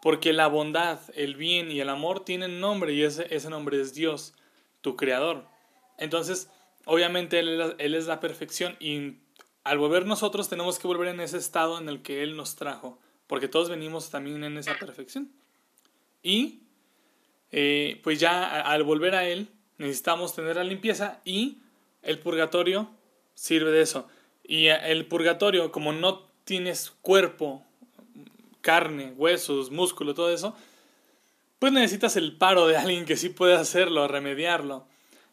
Porque 0.00 0.32
la 0.32 0.46
bondad, 0.46 1.00
el 1.14 1.36
bien 1.36 1.70
y 1.70 1.80
el 1.80 1.88
amor 1.88 2.24
tienen 2.24 2.60
nombre 2.60 2.92
y 2.92 3.02
ese, 3.02 3.34
ese 3.34 3.50
nombre 3.50 3.80
es 3.80 3.94
Dios, 3.94 4.34
tu 4.80 4.96
creador. 4.96 5.46
Entonces, 5.98 6.48
obviamente 6.84 7.38
él, 7.38 7.74
él 7.78 7.94
es 7.94 8.06
la 8.06 8.20
perfección 8.20 8.76
y 8.80 9.16
al 9.64 9.78
volver 9.78 10.06
nosotros 10.06 10.48
tenemos 10.48 10.78
que 10.78 10.86
volver 10.86 11.08
en 11.08 11.20
ese 11.20 11.38
estado 11.38 11.78
en 11.78 11.88
el 11.88 12.02
que 12.02 12.22
Él 12.22 12.36
nos 12.36 12.56
trajo, 12.56 12.98
porque 13.26 13.48
todos 13.48 13.68
venimos 13.68 14.10
también 14.10 14.42
en 14.44 14.58
esa 14.58 14.76
perfección. 14.78 15.30
Y 16.22 16.60
eh, 17.50 18.00
pues 18.02 18.18
ya 18.18 18.60
al 18.60 18.82
volver 18.82 19.14
a 19.14 19.26
Él 19.26 19.48
necesitamos 19.78 20.34
tener 20.34 20.56
la 20.56 20.64
limpieza 20.64 21.20
y 21.24 21.58
el 22.02 22.18
purgatorio 22.18 22.90
sirve 23.34 23.70
de 23.70 23.82
eso. 23.82 24.08
Y 24.44 24.66
el 24.66 25.06
purgatorio, 25.06 25.70
como 25.70 25.92
no 25.92 26.26
tienes 26.44 26.90
cuerpo, 27.02 27.64
carne, 28.60 29.12
huesos, 29.16 29.70
músculo, 29.70 30.14
todo 30.14 30.32
eso, 30.32 30.56
pues 31.58 31.72
necesitas 31.72 32.16
el 32.16 32.36
paro 32.36 32.66
de 32.66 32.76
alguien 32.76 33.04
que 33.04 33.16
sí 33.16 33.28
puede 33.28 33.54
hacerlo, 33.54 34.08
remediarlo. 34.08 34.86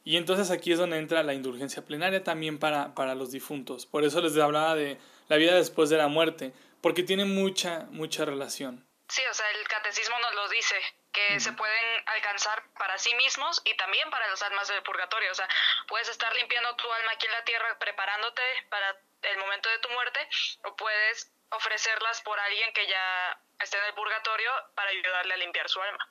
Y 0.10 0.18
entonces 0.18 0.50
aquí 0.50 0.72
es 0.72 0.80
donde 0.80 0.98
entra 0.98 1.22
la 1.22 1.36
indulgencia 1.36 1.86
plenaria 1.86 2.24
también 2.24 2.58
para, 2.58 2.96
para 2.96 3.14
los 3.14 3.30
difuntos. 3.30 3.86
Por 3.86 4.04
eso 4.04 4.20
les 4.22 4.36
hablaba 4.40 4.74
de 4.74 4.98
la 5.28 5.36
vida 5.36 5.54
después 5.54 5.92
de 5.92 5.98
la 5.98 6.08
muerte, 6.08 6.52
porque 6.82 7.04
tiene 7.04 7.26
mucha, 7.26 7.86
mucha 7.92 8.26
relación. 8.26 8.90
Sí, 9.08 9.22
o 9.30 9.34
sea, 9.36 9.46
el 9.52 9.68
catecismo 9.68 10.16
nos 10.18 10.34
lo 10.34 10.50
dice, 10.50 10.74
que 11.12 11.40
se 11.40 11.54
pueden 11.54 11.86
alcanzar 12.08 12.64
para 12.80 12.98
sí 12.98 13.14
mismos 13.22 13.62
y 13.66 13.78
también 13.78 14.10
para 14.10 14.28
las 14.28 14.42
almas 14.42 14.68
del 14.68 14.82
purgatorio. 14.82 15.32
O 15.32 15.36
sea, 15.36 15.48
puedes 15.88 16.10
estar 16.10 16.34
limpiando 16.34 16.76
tu 16.76 16.92
alma 16.92 17.12
aquí 17.12 17.28
en 17.28 17.34
la 17.34 17.44
tierra, 17.44 17.78
preparándote 17.78 18.42
para 18.72 18.98
el 19.22 19.38
momento 19.38 19.70
de 19.70 19.78
tu 19.78 19.90
muerte, 19.90 20.22
o 20.66 20.76
puedes 20.76 21.32
ofrecerlas 21.52 22.22
por 22.22 22.40
alguien 22.40 22.74
que 22.74 22.88
ya 22.88 23.40
esté 23.60 23.78
en 23.78 23.84
el 23.86 23.94
purgatorio 23.94 24.50
para 24.74 24.90
ayudarle 24.90 25.36
a 25.36 25.38
limpiar 25.38 25.70
su 25.70 25.80
alma. 25.80 26.10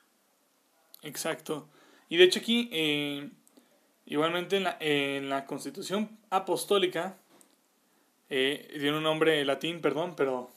Exacto. 1.01 1.67
Y 2.07 2.15
de 2.15 2.23
hecho 2.23 2.39
aquí 2.39 2.69
eh, 2.71 3.29
Igualmente 4.09 4.57
en 4.57 4.63
la, 4.63 4.75
en 4.79 5.29
la 5.29 5.45
Constitución 5.45 6.17
Apostólica, 6.31 7.15
eh, 8.31 8.67
tiene 8.71 8.97
un 8.97 9.03
nombre 9.03 9.45
latín, 9.45 9.81
perdón, 9.81 10.15
pero 10.17 10.49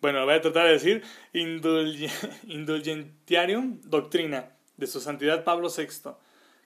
bueno, 0.00 0.20
lo 0.20 0.26
voy 0.26 0.36
a 0.36 0.40
tratar 0.40 0.66
de 0.66 0.72
decir, 0.72 1.02
Indulgentiarium 2.44 3.80
Doctrina 3.82 4.52
de 4.76 4.86
su 4.86 5.00
Santidad 5.00 5.42
Pablo 5.42 5.68
VI, 5.68 6.12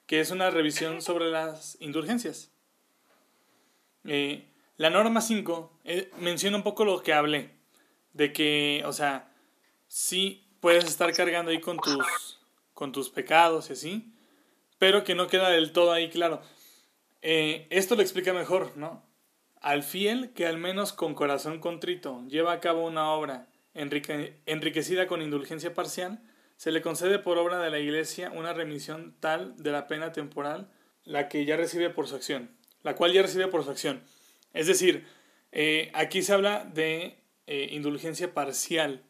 que 0.05 0.19
es 0.19 0.29
una 0.29 0.51
revisión 0.51 1.01
sobre 1.01 1.31
las 1.31 1.75
indulgencias. 1.79 2.51
Eh, 4.05 4.45
la 4.77 4.91
norma 4.91 5.21
5 5.21 5.79
eh, 5.85 6.11
menciona 6.19 6.57
un 6.57 6.63
poco 6.63 6.85
lo 6.85 7.01
que 7.01 7.13
hablé, 7.13 7.49
de 8.13 8.31
que, 8.31 8.83
o 8.85 8.93
sea, 8.93 9.33
sí 9.87 10.45
puedes 10.59 10.85
estar 10.85 11.11
cargando 11.13 11.49
ahí 11.49 11.59
con 11.59 11.77
tus, 11.77 12.39
con 12.75 12.91
tus 12.91 13.09
pecados 13.09 13.71
y 13.71 13.73
así, 13.73 14.13
pero 14.83 15.05
que 15.05 15.15
no 15.15 15.27
queda 15.27 15.49
del 15.49 15.71
todo 15.71 15.93
ahí 15.93 16.09
claro. 16.09 16.41
Eh, 17.21 17.67
esto 17.69 17.95
lo 17.95 18.01
explica 18.01 18.33
mejor, 18.33 18.75
¿no? 18.75 19.01
Al 19.61 19.81
fiel 19.81 20.33
que 20.33 20.45
al 20.45 20.57
menos 20.57 20.91
con 20.91 21.15
corazón 21.15 21.61
contrito 21.61 22.21
lleva 22.27 22.51
a 22.51 22.59
cabo 22.59 22.85
una 22.85 23.09
obra 23.11 23.47
enriquecida 23.73 25.07
con 25.07 25.21
indulgencia 25.21 25.73
parcial, 25.73 26.21
se 26.57 26.73
le 26.73 26.81
concede 26.81 27.17
por 27.17 27.37
obra 27.37 27.59
de 27.59 27.69
la 27.69 27.79
Iglesia 27.79 28.29
una 28.35 28.51
remisión 28.51 29.15
tal 29.21 29.55
de 29.55 29.71
la 29.71 29.87
pena 29.87 30.11
temporal, 30.11 30.69
la 31.05 31.29
que 31.29 31.45
ya 31.45 31.55
recibe 31.55 31.89
por 31.89 32.09
su 32.09 32.17
acción, 32.17 32.49
la 32.83 32.97
cual 32.97 33.13
ya 33.13 33.21
recibe 33.21 33.47
por 33.47 33.63
su 33.63 33.71
acción. 33.71 34.03
Es 34.51 34.67
decir, 34.67 35.07
eh, 35.53 35.91
aquí 35.93 36.23
se 36.23 36.33
habla 36.33 36.65
de 36.65 37.21
eh, 37.47 37.69
indulgencia 37.71 38.33
parcial. 38.33 39.01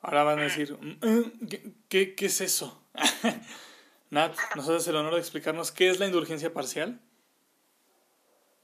Ahora 0.00 0.22
van 0.22 0.38
a 0.38 0.44
decir, 0.44 0.78
mm, 0.80 1.46
¿qué, 1.90 2.14
qué 2.14 2.24
es 2.24 2.40
eso? 2.40 2.82
Nat, 4.10 4.36
¿nos 4.54 4.68
haces 4.68 4.86
el 4.88 4.96
honor 4.96 5.14
de 5.14 5.20
explicarnos 5.20 5.72
qué 5.72 5.90
es 5.90 5.98
la 5.98 6.06
indulgencia 6.06 6.52
parcial? 6.52 7.00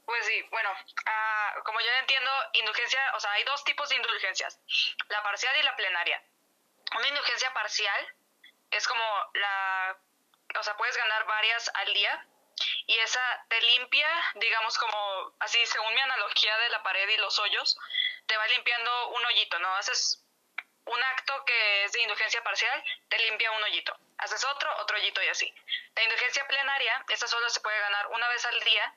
Pues 0.05 0.25
sí, 0.25 0.41
bueno, 0.51 0.69
uh, 0.71 1.63
como 1.63 1.79
yo 1.81 1.87
entiendo, 1.99 2.31
indulgencia, 2.53 2.99
o 3.15 3.19
sea, 3.19 3.31
hay 3.31 3.43
dos 3.43 3.63
tipos 3.63 3.89
de 3.89 3.95
indulgencias, 3.95 4.59
la 5.09 5.21
parcial 5.23 5.53
y 5.59 5.63
la 5.63 5.75
plenaria. 5.75 6.23
Una 6.97 7.07
indulgencia 7.07 7.53
parcial 7.53 8.15
es 8.71 8.87
como 8.87 9.03
la, 9.33 9.97
o 10.59 10.63
sea, 10.63 10.77
puedes 10.77 10.95
ganar 10.95 11.25
varias 11.25 11.69
al 11.73 11.93
día 11.93 12.27
y 12.85 12.97
esa 12.99 13.21
te 13.49 13.61
limpia, 13.61 14.07
digamos 14.35 14.77
como, 14.77 15.35
así 15.39 15.65
según 15.65 15.93
mi 15.93 16.01
analogía 16.01 16.57
de 16.57 16.69
la 16.69 16.83
pared 16.83 17.09
y 17.09 17.17
los 17.17 17.37
hoyos, 17.39 17.77
te 18.27 18.37
va 18.37 18.47
limpiando 18.47 19.09
un 19.09 19.25
hoyito, 19.25 19.59
¿no? 19.59 19.75
Haces 19.75 20.23
un 20.85 21.03
acto 21.03 21.45
que 21.45 21.83
es 21.85 21.91
de 21.91 22.01
indulgencia 22.01 22.43
parcial, 22.43 22.83
te 23.09 23.17
limpia 23.19 23.51
un 23.51 23.63
hoyito. 23.63 23.97
Haces 24.17 24.43
otro, 24.45 24.69
otro 24.81 24.97
hoyito 24.97 25.21
y 25.21 25.27
así. 25.27 25.53
La 25.95 26.03
indulgencia 26.03 26.47
plenaria, 26.47 27.05
esa 27.09 27.27
solo 27.27 27.49
se 27.49 27.59
puede 27.61 27.79
ganar 27.79 28.07
una 28.07 28.27
vez 28.29 28.45
al 28.45 28.59
día 28.61 28.95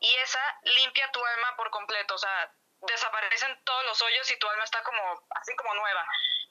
y 0.00 0.14
esa 0.16 0.40
limpia 0.62 1.10
tu 1.12 1.24
alma 1.24 1.56
por 1.56 1.70
completo. 1.70 2.14
O 2.14 2.18
sea, 2.18 2.52
desaparecen 2.86 3.58
todos 3.64 3.84
los 3.84 4.00
hoyos 4.02 4.30
y 4.30 4.38
tu 4.38 4.48
alma 4.48 4.64
está 4.64 4.82
como 4.82 5.02
así 5.40 5.54
como 5.56 5.74
nueva. 5.74 6.04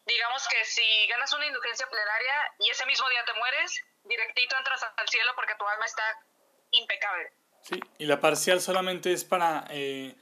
Digamos 0.06 0.48
que 0.48 0.64
si 0.66 1.08
ganas 1.08 1.34
una 1.34 1.46
indulgencia 1.46 1.88
plenaria 1.88 2.54
y 2.60 2.70
ese 2.70 2.86
mismo 2.86 3.08
día 3.10 3.26
te 3.26 3.34
mueres, 3.34 3.84
directito 4.04 4.58
entras 4.58 4.84
al 4.96 5.08
cielo 5.10 5.32
porque 5.36 5.56
tu 5.56 5.68
alma 5.68 5.86
está 5.86 6.04
impecable. 6.72 7.32
Sí, 7.62 7.80
y 7.98 8.06
la 8.06 8.20
parcial 8.20 8.62
solamente 8.62 9.12
es 9.12 9.24
para... 9.24 9.66
Eh 9.70 10.16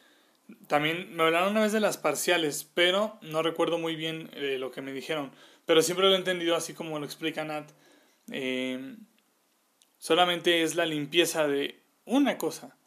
también 0.67 1.15
me 1.15 1.23
hablaron 1.23 1.49
una 1.49 1.61
vez 1.61 1.71
de 1.71 1.79
las 1.79 1.97
parciales, 1.97 2.69
pero 2.73 3.17
no 3.21 3.41
recuerdo 3.41 3.77
muy 3.77 3.95
bien 3.95 4.29
eh, 4.33 4.57
lo 4.59 4.71
que 4.71 4.81
me 4.81 4.91
dijeron. 4.91 5.31
Pero 5.65 5.81
siempre 5.81 6.07
lo 6.07 6.13
he 6.13 6.17
entendido 6.17 6.55
así 6.55 6.73
como 6.73 6.99
lo 6.99 7.05
explica 7.05 7.43
Nat. 7.43 7.71
Eh, 8.31 8.97
solamente 9.97 10.63
es 10.63 10.75
la 10.75 10.85
limpieza 10.85 11.47
de 11.47 11.81
una 12.05 12.37
cosa, 12.37 12.77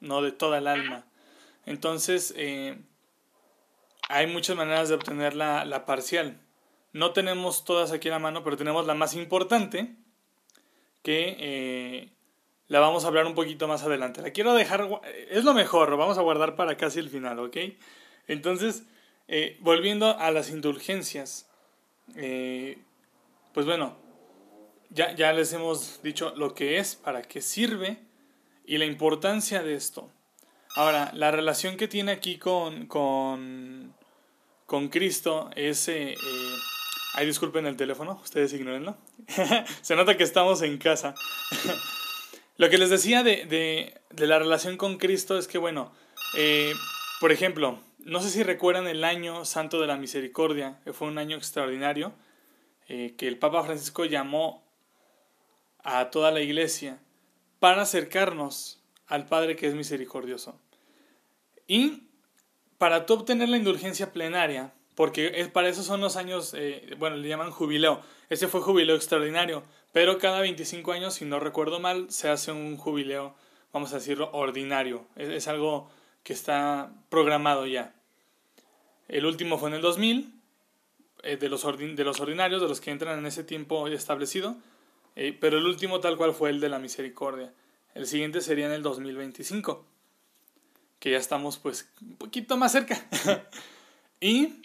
no 0.00 0.22
de 0.22 0.32
toda 0.32 0.58
el 0.58 0.66
alma. 0.66 1.06
Entonces, 1.66 2.34
eh, 2.36 2.78
hay 4.08 4.26
muchas 4.26 4.56
maneras 4.56 4.88
de 4.88 4.94
obtener 4.96 5.34
la, 5.34 5.64
la 5.64 5.86
parcial. 5.86 6.40
No 6.92 7.12
tenemos 7.12 7.64
todas 7.64 7.92
aquí 7.92 8.08
a 8.08 8.12
la 8.12 8.18
mano, 8.18 8.44
pero 8.44 8.56
tenemos 8.56 8.86
la 8.86 8.94
más 8.94 9.14
importante, 9.14 9.94
que 11.02 12.12
la 12.72 12.80
vamos 12.80 13.04
a 13.04 13.08
hablar 13.08 13.26
un 13.26 13.34
poquito 13.34 13.68
más 13.68 13.82
adelante. 13.82 14.22
La 14.22 14.30
quiero 14.30 14.54
dejar, 14.54 14.88
es 15.28 15.44
lo 15.44 15.52
mejor, 15.52 15.90
lo 15.90 15.98
vamos 15.98 16.16
a 16.16 16.22
guardar 16.22 16.56
para 16.56 16.78
casi 16.78 17.00
el 17.00 17.10
final, 17.10 17.38
¿ok? 17.38 17.56
Entonces, 18.26 18.84
eh, 19.28 19.58
volviendo 19.60 20.18
a 20.18 20.30
las 20.30 20.48
indulgencias, 20.48 21.50
eh, 22.16 22.78
pues 23.52 23.66
bueno, 23.66 23.98
ya, 24.94 25.14
ya 25.14 25.32
les 25.32 25.52
hemos 25.52 26.02
dicho 26.02 26.34
lo 26.36 26.54
que 26.54 26.78
es, 26.78 26.94
para 26.94 27.22
qué 27.22 27.40
sirve 27.40 27.98
y 28.64 28.78
la 28.78 28.84
importancia 28.84 29.62
de 29.62 29.74
esto. 29.74 30.10
Ahora, 30.74 31.10
la 31.14 31.30
relación 31.30 31.76
que 31.76 31.88
tiene 31.88 32.12
aquí 32.12 32.38
con, 32.38 32.86
con, 32.86 33.94
con 34.66 34.88
Cristo 34.88 35.50
es... 35.54 35.88
Eh, 35.88 36.14
ay, 37.14 37.26
disculpen 37.26 37.66
el 37.66 37.76
teléfono, 37.76 38.20
ustedes 38.22 38.52
ignórenlo. 38.52 38.96
Se 39.82 39.96
nota 39.96 40.16
que 40.16 40.24
estamos 40.24 40.62
en 40.62 40.78
casa. 40.78 41.14
Lo 42.56 42.70
que 42.70 42.78
les 42.78 42.90
decía 42.90 43.22
de, 43.22 43.46
de, 44.10 44.26
la 44.26 44.38
relación 44.38 44.76
con 44.76 44.98
Cristo 44.98 45.38
es 45.38 45.48
que, 45.48 45.58
bueno, 45.58 45.92
eh, 46.36 46.72
por 47.20 47.32
ejemplo, 47.32 47.80
no 47.98 48.20
sé 48.20 48.30
si 48.30 48.42
recuerdan 48.42 48.86
el 48.86 49.04
año 49.04 49.44
Santo 49.44 49.80
de 49.80 49.86
la 49.86 49.96
Misericordia, 49.96 50.78
que 50.84 50.92
fue 50.92 51.08
un 51.08 51.18
año 51.18 51.36
extraordinario, 51.36 52.12
eh, 52.88 53.14
que 53.16 53.26
el 53.26 53.38
Papa 53.38 53.62
Francisco 53.64 54.04
llamó 54.04 54.61
a 55.82 56.10
toda 56.10 56.30
la 56.30 56.40
iglesia 56.40 56.98
para 57.58 57.82
acercarnos 57.82 58.80
al 59.06 59.26
Padre 59.26 59.56
que 59.56 59.66
es 59.66 59.74
misericordioso. 59.74 60.58
Y 61.66 62.04
para 62.78 63.06
tú 63.06 63.14
obtener 63.14 63.48
la 63.48 63.56
indulgencia 63.56 64.12
plenaria, 64.12 64.72
porque 64.94 65.48
para 65.52 65.68
eso 65.68 65.82
son 65.82 66.00
los 66.00 66.16
años, 66.16 66.54
eh, 66.56 66.94
bueno, 66.98 67.16
le 67.16 67.28
llaman 67.28 67.50
jubileo, 67.50 68.02
ese 68.28 68.48
fue 68.48 68.60
jubileo 68.60 68.96
extraordinario, 68.96 69.62
pero 69.92 70.18
cada 70.18 70.40
25 70.40 70.92
años, 70.92 71.14
si 71.14 71.24
no 71.24 71.38
recuerdo 71.38 71.78
mal, 71.78 72.10
se 72.10 72.28
hace 72.28 72.50
un 72.50 72.76
jubileo, 72.76 73.34
vamos 73.72 73.92
a 73.92 73.96
decirlo, 73.96 74.30
ordinario. 74.32 75.06
Es, 75.16 75.48
algo 75.48 75.90
que 76.24 76.32
está 76.32 76.92
programado 77.10 77.66
ya. 77.66 77.94
El 79.08 79.26
último 79.26 79.58
fue 79.58 79.68
en 79.68 79.76
el 79.76 79.82
2000, 79.82 80.34
eh, 81.22 81.36
de, 81.36 81.48
los 81.48 81.62
de 81.62 82.04
los 82.04 82.20
ordinarios, 82.20 82.62
de 82.62 82.68
los 82.68 82.80
que 82.80 82.90
entran 82.90 83.18
en 83.18 83.26
ese 83.26 83.44
tiempo 83.44 83.86
establecido, 83.88 84.56
eh, 85.16 85.36
pero 85.38 85.58
el 85.58 85.66
último 85.66 86.00
tal 86.00 86.16
cual 86.16 86.34
fue 86.34 86.50
el 86.50 86.60
de 86.60 86.68
la 86.68 86.78
misericordia. 86.78 87.52
El 87.94 88.06
siguiente 88.06 88.40
sería 88.40 88.66
en 88.66 88.72
el 88.72 88.82
2025, 88.82 89.84
que 90.98 91.10
ya 91.10 91.18
estamos 91.18 91.58
pues 91.58 91.90
un 92.00 92.16
poquito 92.16 92.56
más 92.56 92.72
cerca. 92.72 93.04
y 94.20 94.62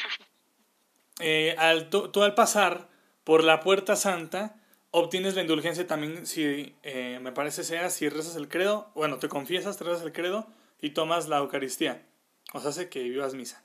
eh, 1.19 1.55
al, 1.57 1.89
tú 1.89 2.23
al 2.23 2.35
pasar 2.35 2.87
por 3.23 3.43
la 3.43 3.59
puerta 3.59 3.95
santa, 3.95 4.55
obtienes 4.91 5.35
la 5.35 5.41
indulgencia 5.41 5.85
también 5.85 6.25
si, 6.25 6.75
eh, 6.83 7.19
me 7.21 7.31
parece 7.31 7.63
sea, 7.63 7.89
si 7.89 8.09
rezas 8.09 8.35
el 8.35 8.47
credo, 8.47 8.91
bueno, 8.95 9.19
te 9.19 9.29
confiesas, 9.29 9.77
te 9.77 9.83
rezas 9.83 10.03
el 10.03 10.13
credo 10.13 10.47
y 10.79 10.91
tomas 10.91 11.27
la 11.27 11.37
Eucaristía. 11.37 12.05
O 12.53 12.59
sea, 12.59 12.69
hace 12.69 12.89
que 12.89 13.03
vivas 13.03 13.33
misa. 13.33 13.63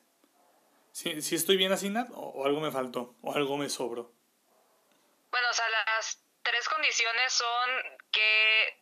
Si, 0.90 1.22
si 1.22 1.36
estoy 1.36 1.56
bien 1.56 1.72
así, 1.72 1.88
Nat, 1.88 2.10
o, 2.12 2.44
algo 2.44 2.60
me 2.60 2.70
faltó, 2.70 3.14
o 3.22 3.32
algo 3.34 3.56
me 3.56 3.68
sobró. 3.68 4.12
Bueno, 5.30 5.46
o 5.50 5.54
sea, 5.54 5.64
las 5.70 6.22
tres 6.42 6.68
condiciones 6.68 7.32
son 7.32 7.98
que, 8.10 8.78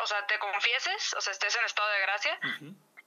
o 0.00 0.06
sea, 0.06 0.26
te 0.26 0.38
confieses, 0.38 1.14
o 1.14 1.20
sea, 1.20 1.32
estés 1.32 1.56
en 1.56 1.64
estado 1.64 1.88
de 1.90 2.00
gracia, 2.00 2.40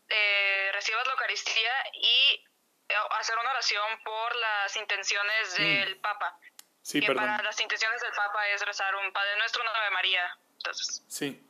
eh, 0.10 0.70
recibas 0.74 1.06
la 1.06 1.14
Eucaristía 1.14 1.72
y 1.94 2.44
eh, 2.90 2.94
hacer 3.20 3.38
una 3.40 3.52
oración 3.52 3.86
por 4.04 4.36
las 4.36 4.76
intenciones 4.76 5.56
mm. 5.58 5.62
del 5.62 5.98
Papa. 5.98 6.38
Sí, 6.82 7.00
que 7.00 7.14
para 7.14 7.42
las 7.44 7.60
intenciones 7.62 8.02
del 8.02 8.12
Papa 8.12 8.48
es 8.50 8.66
rezar 8.66 8.96
un 8.96 9.14
Padre 9.14 9.38
Nuestro, 9.38 9.62
una 9.62 9.72
Ave 9.72 9.92
María. 9.92 10.38
Entonces. 10.58 11.04
Sí. 11.08 11.48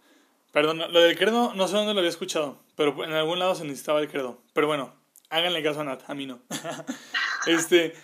Perdón, 0.51 0.79
lo 0.79 1.01
del 1.01 1.17
credo 1.17 1.53
no 1.53 1.67
sé 1.67 1.75
dónde 1.75 1.93
lo 1.93 1.99
había 1.99 2.09
escuchado, 2.09 2.61
pero 2.75 3.05
en 3.05 3.13
algún 3.13 3.39
lado 3.39 3.55
se 3.55 3.63
necesitaba 3.63 4.01
el 4.01 4.11
credo. 4.11 4.41
Pero 4.53 4.67
bueno, 4.67 4.93
háganle 5.29 5.63
caso 5.63 5.81
a 5.81 5.83
Nat, 5.85 6.09
a 6.09 6.13
mí 6.13 6.25
no. 6.25 6.41
este, 7.47 7.95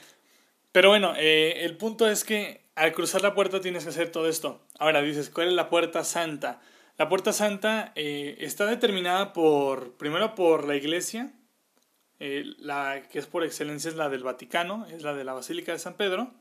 pero 0.71 0.89
bueno, 0.89 1.13
eh, 1.17 1.65
el 1.65 1.75
punto 1.75 2.09
es 2.09 2.23
que 2.23 2.66
al 2.77 2.93
cruzar 2.93 3.23
la 3.23 3.33
puerta 3.33 3.59
tienes 3.59 3.83
que 3.83 3.89
hacer 3.89 4.11
todo 4.11 4.29
esto. 4.29 4.61
Ahora 4.77 5.01
dices, 5.01 5.31
¿cuál 5.31 5.47
es 5.47 5.53
la 5.53 5.67
puerta 5.67 6.03
santa? 6.03 6.61
La 6.97 7.09
puerta 7.09 7.33
santa 7.33 7.91
eh, 7.95 8.37
está 8.39 8.67
determinada 8.67 9.33
por, 9.33 9.97
primero 9.97 10.35
por 10.35 10.67
la 10.67 10.75
iglesia, 10.75 11.33
eh, 12.19 12.43
la 12.59 13.01
que 13.09 13.17
es 13.17 13.25
por 13.25 13.43
excelencia 13.43 13.89
es 13.89 13.95
la 13.95 14.09
del 14.09 14.23
Vaticano, 14.23 14.85
es 14.87 15.01
la 15.01 15.15
de 15.15 15.23
la 15.23 15.33
Basílica 15.33 15.71
de 15.71 15.79
San 15.79 15.95
Pedro, 15.95 16.31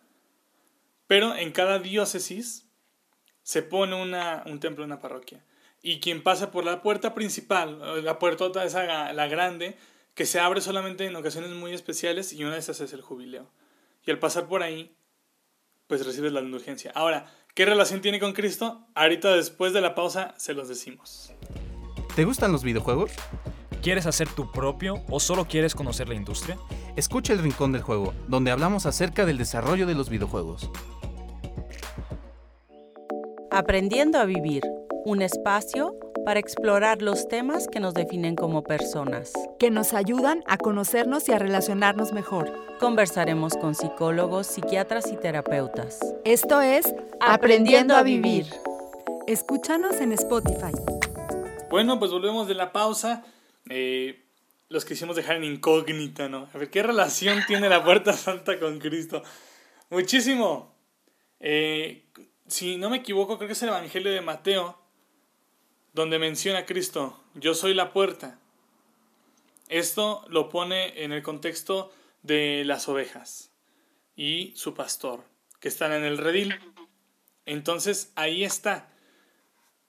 pero 1.07 1.35
en 1.35 1.53
cada 1.53 1.79
diócesis 1.79 2.69
se 3.43 3.63
pone 3.63 3.95
un 3.95 4.61
templo, 4.61 4.85
una 4.85 5.01
parroquia. 5.01 5.43
Y 5.83 6.01
quien 6.01 6.23
pasa 6.23 6.51
por 6.51 6.65
la 6.65 6.83
puerta 6.83 7.15
principal, 7.15 8.05
la 8.05 8.19
puerta 8.19 8.65
esa, 8.65 9.13
la 9.13 9.27
grande, 9.29 9.79
que 10.15 10.27
se 10.27 10.41
abre 10.41 10.61
solamente 10.61 11.07
en 11.07 11.17
ocasiones 11.17 11.51
muy 11.51 11.73
especiales 11.73 12.33
y 12.33 12.45
una 12.45 12.55
de 12.55 12.61
esas 12.61 12.81
es 12.81 12.93
el 12.93 13.03
jubileo. 13.03 13.51
Y 14.05 14.11
al 14.11 14.19
pasar 14.19 14.49
por 14.49 14.63
ahí, 14.63 14.97
pues 15.87 16.05
recibes 16.05 16.33
la 16.33 16.41
indulgencia. 16.41 16.93
Ahora, 16.95 17.27
¿qué 17.55 17.65
relación 17.65 18.01
tiene 18.01 18.21
con 18.21 18.33
Cristo? 18.33 18.87
Ahorita 18.95 19.35
después 19.35 19.73
de 19.73 19.81
la 19.81 19.95
pausa 19.95 20.35
se 20.37 20.55
los 20.55 20.69
decimos. 20.69 21.33
¿Te 22.15 22.25
gustan 22.25 22.53
los 22.53 22.65
videojuegos? 22.65 23.13
¿Quieres 23.83 24.07
hacer 24.07 24.29
tu 24.29 24.51
propio 24.51 25.05
o 25.09 25.21
solo 25.21 25.47
quieres 25.47 25.75
conocer 25.75 26.09
la 26.09 26.15
industria? 26.15 26.59
Escucha 26.97 27.33
el 27.33 27.39
Rincón 27.41 27.73
del 27.73 27.83
Juego, 27.83 28.15
donde 28.27 28.51
hablamos 28.51 28.87
acerca 28.87 29.27
del 29.27 29.39
desarrollo 29.39 29.87
de 29.87 29.95
los 29.95 30.09
videojuegos. 30.09 30.71
Aprendiendo 33.51 34.19
a 34.19 34.25
vivir, 34.25 34.63
un 35.05 35.23
espacio 35.23 35.95
para 36.27 36.41
explorar 36.41 37.03
los 37.03 37.29
temas 37.29 37.69
que 37.69 37.79
nos 37.79 37.95
definen 37.95 38.35
como 38.35 38.65
personas. 38.65 39.33
Que 39.61 39.71
nos 39.71 39.95
ayudan 39.95 40.43
a 40.49 40.59
conocernos 40.59 41.29
y 41.29 41.33
a 41.33 41.39
relacionarnos 41.39 42.13
mejor. 42.13 42.53
Conversaremos 42.81 43.55
con 43.55 43.77
psicólogos, 43.77 44.49
psiquiatras 44.49 45.13
y 45.13 45.17
terapeutas. 45.17 46.01
Esto 46.25 46.61
es 46.61 46.93
Aprendiendo 47.21 47.95
a 47.95 48.03
Vivir. 48.03 48.45
Escúchanos 49.29 50.01
en 50.01 50.11
Spotify. 50.15 50.73
Bueno, 51.71 52.01
pues 52.01 52.11
volvemos 52.11 52.49
de 52.49 52.55
la 52.55 52.73
pausa. 52.73 53.25
Eh, 53.71 54.25
los 54.69 54.85
quisimos 54.85 55.15
dejar 55.15 55.37
en 55.37 55.45
incógnita, 55.45 56.29
¿no? 56.29 56.49
A 56.53 56.59
ver, 56.59 56.71
¿qué 56.71 56.83
relación 56.83 57.39
tiene 57.47 57.69
la 57.69 57.85
puerta 57.85 58.13
santa 58.15 58.59
con 58.59 58.81
Cristo? 58.81 59.23
Muchísimo. 59.91 60.75
Eh, 61.39 62.03
si 62.49 62.79
no 62.79 62.91
me 62.91 62.97
equivoco, 62.97 63.39
creo 63.39 63.47
que 63.47 63.53
es 63.53 63.63
el 63.63 63.69
Evangelio 63.69 64.11
de 64.11 64.23
Mateo, 64.23 64.86
donde 65.97 66.19
menciona 66.19 66.59
a 66.59 66.67
Cristo, 66.67 67.19
yo 67.33 67.55
soy 67.55 67.73
la 67.73 67.95
puerta. 67.95 68.39
Esto 69.71 70.27
lo 70.29 70.51
pone 70.51 71.03
en 71.03 71.11
el 71.11 71.23
contexto 71.23 71.91
de 72.23 72.65
las 72.67 72.87
ovejas 72.87 73.51
y 74.15 74.53
su 74.57 74.75
pastor, 74.75 75.25
que 75.59 75.69
están 75.69 75.95
en 75.95 76.05
el 76.05 76.19
redil. 76.19 76.55
Entonces 77.47 78.13
ahí 78.15 78.45
está. 78.45 78.91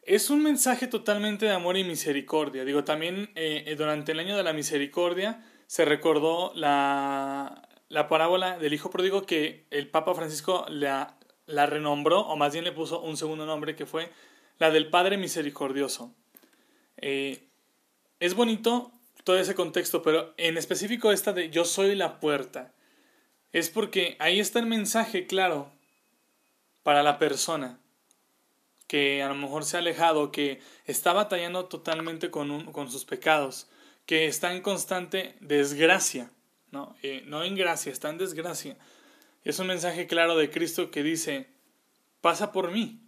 Es 0.01 0.29
un 0.29 0.41
mensaje 0.41 0.87
totalmente 0.87 1.45
de 1.45 1.51
amor 1.51 1.75
y 1.75 1.83
misericordia. 1.83 2.63
Digo, 2.63 2.85
también 2.85 3.29
eh, 3.35 3.75
durante 3.77 4.13
el 4.13 4.19
año 4.19 4.37
de 4.37 4.43
la 4.43 4.53
misericordia 4.53 5.43
se 5.65 5.83
recordó 5.83 6.53
la, 6.55 7.67
la 7.89 8.07
parábola 8.07 8.57
del 8.57 8.73
Hijo 8.73 8.89
Pródigo 8.89 9.25
que 9.25 9.67
el 9.71 9.89
Papa 9.89 10.15
Francisco 10.15 10.65
la, 10.69 11.17
la 11.47 11.65
renombró, 11.65 12.21
o 12.21 12.37
más 12.37 12.53
bien 12.53 12.63
le 12.63 12.71
puso 12.71 13.01
un 13.01 13.17
segundo 13.17 13.45
nombre, 13.45 13.75
que 13.75 13.85
fue 13.85 14.09
la 14.59 14.71
del 14.71 14.89
Padre 14.89 15.17
Misericordioso. 15.17 16.13
Eh, 16.97 17.43
es 18.19 18.33
bonito 18.33 18.91
todo 19.23 19.37
ese 19.37 19.55
contexto, 19.55 20.01
pero 20.01 20.33
en 20.37 20.57
específico 20.57 21.11
esta 21.11 21.33
de 21.33 21.49
yo 21.49 21.65
soy 21.65 21.95
la 21.95 22.19
puerta. 22.19 22.73
Es 23.53 23.69
porque 23.69 24.15
ahí 24.19 24.39
está 24.39 24.59
el 24.59 24.65
mensaje 24.65 25.27
claro 25.27 25.71
para 26.83 27.03
la 27.03 27.19
persona 27.19 27.79
que 28.87 29.21
a 29.21 29.27
lo 29.27 29.35
mejor 29.35 29.65
se 29.65 29.75
ha 29.75 29.81
alejado, 29.81 30.31
que 30.31 30.61
está 30.85 31.11
batallando 31.11 31.65
totalmente 31.65 32.31
con, 32.31 32.71
con 32.71 32.89
sus 32.89 33.03
pecados, 33.03 33.67
que 34.05 34.27
está 34.27 34.53
en 34.53 34.61
constante 34.61 35.35
desgracia, 35.41 36.31
¿no? 36.71 36.95
Eh, 37.03 37.23
no 37.25 37.43
en 37.43 37.55
gracia, 37.55 37.91
está 37.91 38.09
en 38.09 38.17
desgracia. 38.17 38.77
Es 39.43 39.59
un 39.59 39.67
mensaje 39.67 40.07
claro 40.07 40.37
de 40.37 40.49
Cristo 40.49 40.89
que 40.89 41.03
dice, 41.03 41.47
pasa 42.21 42.53
por 42.53 42.71
mí, 42.71 43.01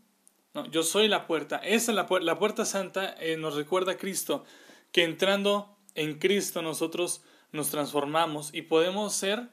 ¿no? 0.53 0.65
yo 0.67 0.83
soy 0.83 1.07
la 1.07 1.27
puerta. 1.27 1.57
Esa 1.57 1.91
es 1.91 1.95
la, 1.95 2.07
la 2.21 2.39
puerta 2.39 2.65
santa, 2.65 3.15
eh, 3.19 3.37
nos 3.37 3.55
recuerda 3.55 3.93
a 3.93 3.97
Cristo, 3.97 4.43
que 4.91 5.03
entrando 5.03 5.77
en 5.95 6.19
Cristo 6.19 6.61
nosotros 6.61 7.21
nos 7.51 7.69
transformamos 7.69 8.53
y 8.53 8.63
podemos 8.63 9.13
ser 9.13 9.49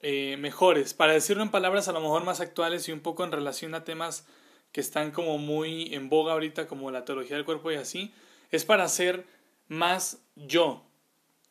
eh, 0.00 0.36
mejores. 0.38 0.94
Para 0.94 1.12
decirlo 1.12 1.42
en 1.42 1.50
palabras 1.50 1.88
a 1.88 1.92
lo 1.92 2.00
mejor 2.00 2.24
más 2.24 2.40
actuales 2.40 2.88
y 2.88 2.92
un 2.92 3.00
poco 3.00 3.24
en 3.24 3.32
relación 3.32 3.74
a 3.74 3.84
temas 3.84 4.26
que 4.72 4.80
están 4.80 5.10
como 5.10 5.38
muy 5.38 5.94
en 5.94 6.08
boga 6.08 6.32
ahorita, 6.32 6.66
como 6.66 6.90
la 6.90 7.04
teología 7.04 7.36
del 7.36 7.44
cuerpo 7.44 7.70
y 7.70 7.76
así, 7.76 8.12
es 8.50 8.64
para 8.64 8.88
ser 8.88 9.26
más 9.68 10.22
yo, 10.34 10.84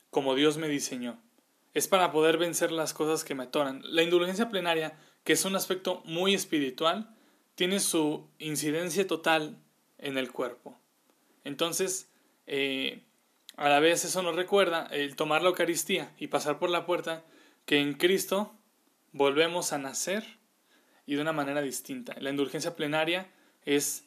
como 0.10 0.36
Dios 0.36 0.58
me 0.58 0.68
diseñó. 0.68 1.20
Es 1.74 1.88
para 1.88 2.12
poder 2.12 2.38
vencer 2.38 2.72
las 2.72 2.94
cosas 2.94 3.24
que 3.24 3.36
me 3.36 3.44
atoran. 3.44 3.82
La 3.86 4.04
indulgencia 4.04 4.50
plenaria, 4.50 4.98
que 5.24 5.34
es 5.34 5.46
un 5.46 5.56
aspecto 5.56 6.02
muy 6.06 6.34
espiritual, 6.34 7.16
tiene 7.56 7.80
su 7.80 8.30
incidencia 8.40 9.08
total 9.08 9.58
en 9.98 10.18
el 10.18 10.32
cuerpo. 10.32 10.80
Entonces, 11.44 12.12
eh, 12.48 13.04
a 13.58 13.70
la 13.70 13.80
vez 13.80 14.06
eso 14.06 14.22
nos 14.22 14.36
recuerda 14.36 14.88
el 14.92 15.16
tomar 15.16 15.42
la 15.42 15.50
Eucaristía 15.50 16.14
y 16.18 16.28
pasar 16.28 16.60
por 16.60 16.70
la 16.70 16.86
puerta 16.86 17.24
que 17.66 17.80
en 17.80 17.94
Cristo 17.94 18.56
volvemos 19.12 19.74
a 19.74 19.78
nacer 19.78 20.40
y 21.06 21.16
de 21.16 21.22
una 21.22 21.34
manera 21.34 21.62
distinta. 21.62 22.16
La 22.20 22.30
indulgencia 22.30 22.76
plenaria 22.76 23.32
es 23.64 24.06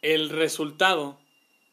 el 0.00 0.30
resultado 0.30 1.20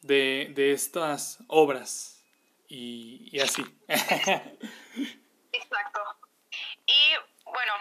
de, 0.01 0.51
de 0.55 0.71
estas 0.71 1.39
obras 1.47 2.23
y, 2.67 3.29
y 3.31 3.39
así. 3.39 3.63
Exacto. 3.88 4.59
Y 6.85 7.13
bueno, 7.45 7.73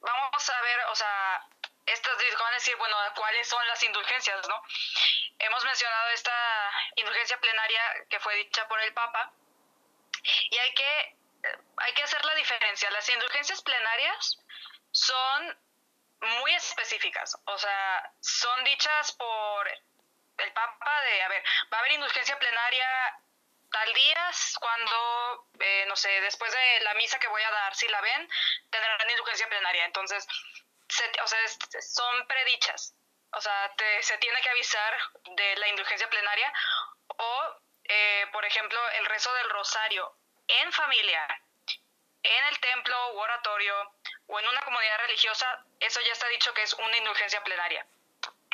vamos 0.00 0.50
a 0.50 0.62
ver, 0.62 0.78
o 0.92 0.94
sea, 0.94 1.48
estas 1.86 2.16
van 2.38 2.52
a 2.52 2.56
decir, 2.56 2.76
bueno, 2.76 2.96
cuáles 3.14 3.48
son 3.48 3.66
las 3.68 3.82
indulgencias, 3.82 4.48
¿no? 4.48 4.62
Hemos 5.38 5.64
mencionado 5.64 6.08
esta 6.10 6.72
indulgencia 6.96 7.40
plenaria 7.40 7.80
que 8.08 8.20
fue 8.20 8.34
dicha 8.36 8.66
por 8.68 8.80
el 8.80 8.92
Papa 8.92 9.32
y 10.50 10.58
hay 10.58 10.74
que, 10.74 11.16
hay 11.78 11.92
que 11.94 12.02
hacer 12.02 12.24
la 12.24 12.34
diferencia. 12.34 12.90
Las 12.90 13.08
indulgencias 13.08 13.62
plenarias 13.62 14.38
son 14.90 15.58
muy 16.20 16.54
específicas, 16.54 17.36
o 17.44 17.58
sea, 17.58 18.12
son 18.20 18.64
dichas 18.64 19.12
por 19.12 19.68
el 20.38 20.52
Papa 20.52 21.00
de, 21.02 21.22
a 21.22 21.28
ver, 21.28 21.42
va 21.72 21.78
a 21.78 21.80
haber 21.80 21.92
indulgencia 21.92 22.38
plenaria 22.38 22.88
tal 23.70 23.92
día 23.94 24.30
cuando, 24.58 25.48
eh, 25.60 25.84
no 25.88 25.96
sé, 25.96 26.08
después 26.22 26.52
de 26.52 26.80
la 26.80 26.94
misa 26.94 27.18
que 27.18 27.28
voy 27.28 27.42
a 27.42 27.50
dar, 27.50 27.74
si 27.74 27.86
la 27.88 28.00
ven, 28.00 28.28
tendrán 28.70 29.10
indulgencia 29.10 29.48
plenaria. 29.48 29.84
Entonces, 29.84 30.26
o 31.22 31.26
sea, 31.26 31.38
son 31.80 32.26
predichas. 32.26 32.94
O 33.32 33.40
sea, 33.40 33.74
se 34.00 34.18
tiene 34.18 34.40
que 34.40 34.50
avisar 34.50 34.98
de 35.36 35.56
la 35.56 35.68
indulgencia 35.68 36.08
plenaria 36.08 36.52
o, 37.08 37.60
eh, 37.84 38.26
por 38.32 38.44
ejemplo, 38.44 38.80
el 38.98 39.06
rezo 39.06 39.32
del 39.34 39.50
rosario 39.50 40.16
en 40.48 40.72
familia, 40.72 41.26
en 42.22 42.44
el 42.46 42.60
templo 42.60 43.14
u 43.14 43.18
oratorio 43.18 43.74
o 44.26 44.40
en 44.40 44.48
una 44.48 44.62
comunidad 44.62 44.98
religiosa, 44.98 45.64
eso 45.80 46.00
ya 46.00 46.12
está 46.12 46.26
dicho 46.28 46.52
que 46.54 46.62
es 46.62 46.72
una 46.74 46.96
indulgencia 46.96 47.42
plenaria. 47.44 47.86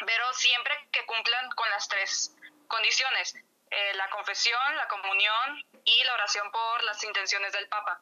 Pero 0.05 0.33
siempre 0.35 0.88
que 0.90 1.07
cumplan 1.07 1.51
con 1.51 1.71
las 1.71 1.88
tres 1.88 2.35
condiciones, 2.68 3.35
eh, 3.71 3.95
la 3.95 4.11
confesión, 4.11 4.77
la 4.77 4.88
comunión 4.88 5.64
y 5.85 6.05
la 6.05 6.14
oración 6.14 6.51
por 6.51 6.83
las 6.83 7.03
intenciones 7.05 7.53
del 7.53 7.68
Papa. 7.68 8.01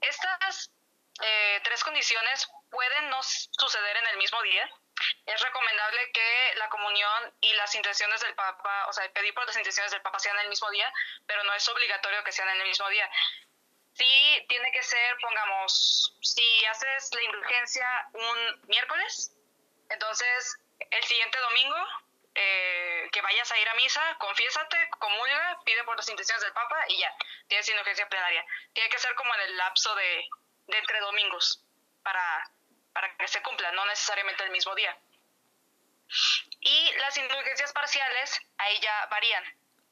Estas 0.00 0.70
eh, 1.20 1.60
tres 1.64 1.82
condiciones 1.84 2.48
pueden 2.72 3.10
no 3.10 3.22
suceder 3.22 3.96
en 3.98 4.06
el 4.08 4.16
mismo 4.16 4.42
día. 4.42 4.68
Es 5.26 5.40
recomendable 5.40 6.10
que 6.12 6.54
la 6.56 6.68
comunión 6.68 7.34
y 7.40 7.52
las 7.54 7.74
intenciones 7.74 8.20
del 8.20 8.34
Papa, 8.34 8.86
o 8.88 8.92
sea, 8.92 9.10
pedir 9.12 9.34
por 9.34 9.46
las 9.46 9.56
intenciones 9.56 9.92
del 9.92 10.02
Papa 10.02 10.18
sean 10.18 10.38
el 10.40 10.48
mismo 10.48 10.70
día, 10.70 10.92
pero 11.26 11.44
no 11.44 11.54
es 11.54 11.68
obligatorio 11.68 12.24
que 12.24 12.32
sean 12.32 12.48
el 12.48 12.66
mismo 12.66 12.88
día. 12.88 13.08
Sí, 13.94 14.46
tiene 14.48 14.72
que 14.72 14.82
ser, 14.82 15.16
pongamos, 15.20 16.16
si 16.22 16.64
haces 16.66 17.14
la 17.14 17.22
indulgencia 17.22 18.08
un 18.14 18.60
miércoles, 18.68 19.32
entonces 19.90 20.56
el 20.90 21.04
siguiente 21.04 21.38
domingo 21.38 21.76
eh, 22.34 23.08
que 23.12 23.20
vayas 23.20 23.52
a 23.52 23.58
ir 23.58 23.68
a 23.68 23.74
misa, 23.74 24.16
confiésate, 24.18 24.88
comulga, 24.98 25.60
pide 25.64 25.84
por 25.84 25.96
las 25.96 26.08
intenciones 26.08 26.42
del 26.42 26.52
Papa 26.54 26.84
y 26.88 26.98
ya, 26.98 27.14
tienes 27.48 27.68
indulgencia 27.68 28.08
plenaria. 28.08 28.44
Tiene 28.72 28.88
que 28.88 28.98
ser 28.98 29.14
como 29.14 29.34
en 29.34 29.40
el 29.42 29.56
lapso 29.58 29.94
de, 29.94 30.28
de 30.68 30.78
entre 30.78 31.00
domingos 31.00 31.62
para, 32.02 32.50
para 32.92 33.16
que 33.16 33.28
se 33.28 33.42
cumpla, 33.42 33.72
no 33.72 33.86
necesariamente 33.86 34.44
el 34.44 34.50
mismo 34.50 34.74
día. 34.74 34.96
Y 36.60 36.92
las 36.98 37.16
indulgencias 37.16 37.72
parciales, 37.72 38.40
ahí 38.58 38.80
ya 38.80 39.06
varían. 39.06 39.44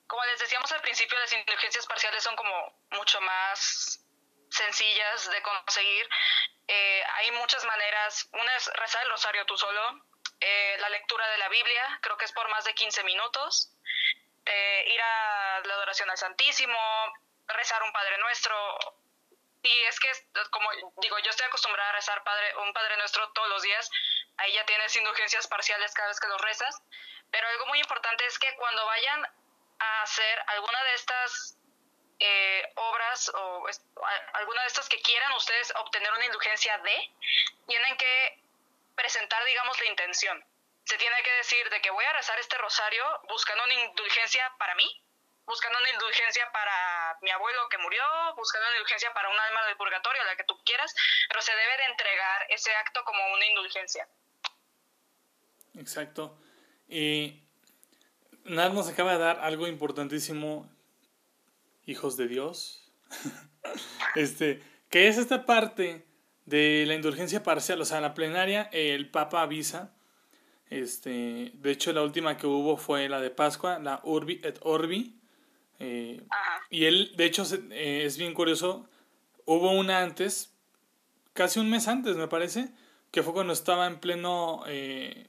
Como 0.06 0.24
les 0.24 0.40
decíamos 0.40 0.70
al 0.72 0.80
principio, 0.80 1.18
las 1.18 1.32
indulgencias 1.32 1.86
parciales 1.86 2.22
son 2.22 2.36
como 2.36 2.74
mucho 2.90 3.20
más 3.20 4.00
sencillas 4.50 5.30
de 5.30 5.42
conseguir. 5.42 6.08
Eh, 6.68 7.02
hay 7.14 7.30
muchas 7.32 7.64
maneras. 7.64 8.28
Una 8.32 8.56
es 8.56 8.66
rezar 8.74 9.02
el 9.04 9.10
rosario 9.10 9.46
tú 9.46 9.56
solo, 9.56 10.04
eh, 10.40 10.76
la 10.80 10.88
lectura 10.88 11.28
de 11.28 11.38
la 11.38 11.48
Biblia, 11.48 11.98
creo 12.02 12.16
que 12.16 12.24
es 12.24 12.32
por 12.32 12.48
más 12.48 12.64
de 12.64 12.74
15 12.74 13.04
minutos, 13.04 13.72
eh, 14.46 14.84
ir 14.92 15.00
a 15.00 15.60
la 15.64 15.74
adoración 15.74 16.10
al 16.10 16.16
Santísimo, 16.18 16.78
rezar 17.46 17.82
un 17.82 17.92
Padre 17.92 18.18
Nuestro. 18.18 18.78
Y 19.62 19.82
es 19.82 20.00
que, 20.00 20.10
como 20.50 20.70
digo, 21.02 21.18
yo 21.18 21.30
estoy 21.30 21.46
acostumbrada 21.46 21.90
a 21.90 21.92
rezar 21.92 22.22
padre, 22.24 22.56
un 22.56 22.72
Padre 22.72 22.96
Nuestro 22.96 23.30
todos 23.32 23.48
los 23.48 23.62
días, 23.62 23.90
ahí 24.38 24.52
ya 24.54 24.64
tienes 24.64 24.94
indulgencias 24.96 25.46
parciales 25.48 25.92
cada 25.92 26.08
vez 26.08 26.18
que 26.18 26.28
los 26.28 26.40
rezas, 26.40 26.82
pero 27.30 27.46
algo 27.48 27.66
muy 27.66 27.78
importante 27.80 28.24
es 28.26 28.38
que 28.38 28.54
cuando 28.56 28.86
vayan 28.86 29.26
a 29.78 30.02
hacer 30.02 30.44
alguna 30.46 30.82
de 30.84 30.94
estas 30.94 31.58
eh, 32.20 32.72
obras 32.76 33.30
o 33.34 33.66
alguna 34.34 34.62
de 34.62 34.66
estas 34.68 34.88
que 34.88 35.00
quieran 35.00 35.32
ustedes 35.32 35.72
obtener 35.76 36.12
una 36.12 36.24
indulgencia 36.24 36.76
de, 36.78 37.10
tienen 37.66 37.96
que 37.96 38.42
presentar, 38.94 39.42
digamos, 39.44 39.78
la 39.78 39.86
intención. 39.86 40.44
Se 40.84 40.98
tiene 40.98 41.22
que 41.22 41.32
decir 41.32 41.70
de 41.70 41.80
que 41.80 41.90
voy 41.90 42.04
a 42.04 42.12
rezar 42.12 42.38
este 42.38 42.58
rosario 42.58 43.04
buscando 43.28 43.64
una 43.64 43.74
indulgencia 43.74 44.52
para 44.58 44.74
mí, 44.74 45.02
buscando 45.46 45.78
una 45.78 45.90
indulgencia 45.90 46.50
para 46.52 46.79
mi 47.22 47.30
abuelo 47.30 47.68
que 47.70 47.78
murió, 47.78 48.02
buscando 48.36 48.70
indulgencia 48.72 49.12
para 49.12 49.28
un 49.28 49.38
alma 49.38 49.66
del 49.66 49.76
purgatorio, 49.76 50.24
la 50.24 50.36
que 50.36 50.44
tú 50.44 50.58
quieras, 50.64 50.94
pero 51.28 51.42
se 51.42 51.52
debe 51.52 51.76
de 51.78 51.84
entregar 51.84 52.46
ese 52.50 52.74
acto 52.76 53.02
como 53.04 53.20
una 53.32 53.46
indulgencia. 53.46 54.08
Exacto. 55.76 56.38
Y 56.88 57.42
Nad 58.44 58.72
nos 58.72 58.88
acaba 58.88 59.12
de 59.12 59.18
dar 59.18 59.40
algo 59.40 59.66
importantísimo, 59.66 60.68
hijos 61.86 62.16
de 62.16 62.28
Dios. 62.28 62.90
este, 64.14 64.62
que 64.88 65.08
es 65.08 65.18
esta 65.18 65.46
parte 65.46 66.06
de 66.46 66.84
la 66.86 66.94
indulgencia 66.94 67.42
parcial, 67.42 67.80
o 67.80 67.84
sea, 67.84 68.00
la 68.00 68.14
plenaria, 68.14 68.68
el 68.72 69.10
Papa 69.10 69.42
avisa. 69.42 69.94
Este, 70.68 71.50
de 71.54 71.70
hecho, 71.70 71.92
la 71.92 72.02
última 72.02 72.36
que 72.36 72.46
hubo 72.46 72.76
fue 72.76 73.08
la 73.08 73.20
de 73.20 73.30
Pascua, 73.30 73.78
la 73.78 74.00
Urbi 74.04 74.40
et 74.42 74.58
Orbi. 74.62 75.19
Eh, 75.80 76.22
y 76.70 76.84
él, 76.84 77.12
de 77.16 77.24
hecho, 77.24 77.44
eh, 77.72 78.02
es 78.04 78.16
bien 78.18 78.34
curioso. 78.34 78.88
Hubo 79.46 79.72
una 79.72 80.02
antes, 80.02 80.54
casi 81.32 81.58
un 81.58 81.68
mes 81.70 81.88
antes, 81.88 82.16
me 82.16 82.28
parece, 82.28 82.72
que 83.10 83.22
fue 83.22 83.32
cuando 83.32 83.52
estaba 83.52 83.86
en 83.86 83.98
pleno. 83.98 84.62
Eh, 84.68 85.26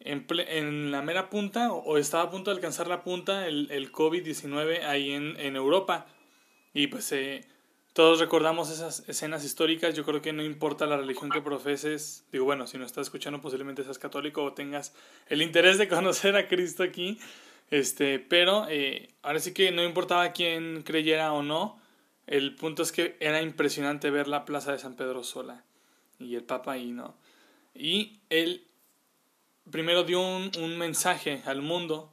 en, 0.00 0.26
en, 0.30 0.92
la 0.92 1.02
mera 1.02 1.30
punta, 1.30 1.72
o, 1.72 1.98
estaba 1.98 2.24
a 2.24 2.30
punto 2.30 2.50
de 2.50 2.56
alcanzar 2.56 2.86
la 2.86 3.02
punta, 3.02 3.48
el, 3.48 3.68
el 3.72 3.90
COVID-19 3.90 4.84
ahí 4.84 5.12
en, 5.12 5.38
en 5.40 5.56
Europa. 5.56 6.06
Y 6.74 6.88
pues 6.88 7.12
todos 7.96 8.20
recordamos 8.20 8.70
esas 8.70 9.08
escenas 9.08 9.42
históricas, 9.42 9.94
yo 9.94 10.04
creo 10.04 10.20
que 10.20 10.34
no 10.34 10.44
importa 10.44 10.84
la 10.84 10.98
religión 10.98 11.30
que 11.30 11.40
profeses, 11.40 12.26
digo, 12.30 12.44
bueno, 12.44 12.66
si 12.66 12.76
no 12.76 12.84
estás 12.84 13.06
escuchando 13.06 13.40
posiblemente 13.40 13.82
seas 13.84 13.98
católico 13.98 14.44
o 14.44 14.52
tengas 14.52 14.94
el 15.28 15.40
interés 15.40 15.78
de 15.78 15.88
conocer 15.88 16.36
a 16.36 16.46
Cristo 16.46 16.82
aquí, 16.82 17.18
este, 17.70 18.18
pero 18.18 18.66
eh, 18.68 19.10
ahora 19.22 19.40
sí 19.40 19.52
que 19.52 19.70
no 19.72 19.82
importaba 19.84 20.32
quién 20.32 20.82
creyera 20.82 21.32
o 21.32 21.42
no, 21.42 21.80
el 22.26 22.54
punto 22.54 22.82
es 22.82 22.92
que 22.92 23.16
era 23.20 23.42
impresionante 23.42 24.10
ver 24.10 24.28
la 24.28 24.44
plaza 24.44 24.72
de 24.72 24.78
San 24.78 24.96
Pedro 24.96 25.22
sola 25.24 25.64
y 26.18 26.34
el 26.34 26.44
Papa 26.44 26.72
ahí, 26.72 26.92
¿no? 26.92 27.14
Y 27.74 28.18
él 28.30 28.64
primero 29.70 30.04
dio 30.04 30.20
un, 30.20 30.50
un 30.58 30.78
mensaje 30.78 31.42
al 31.46 31.62
mundo, 31.62 32.12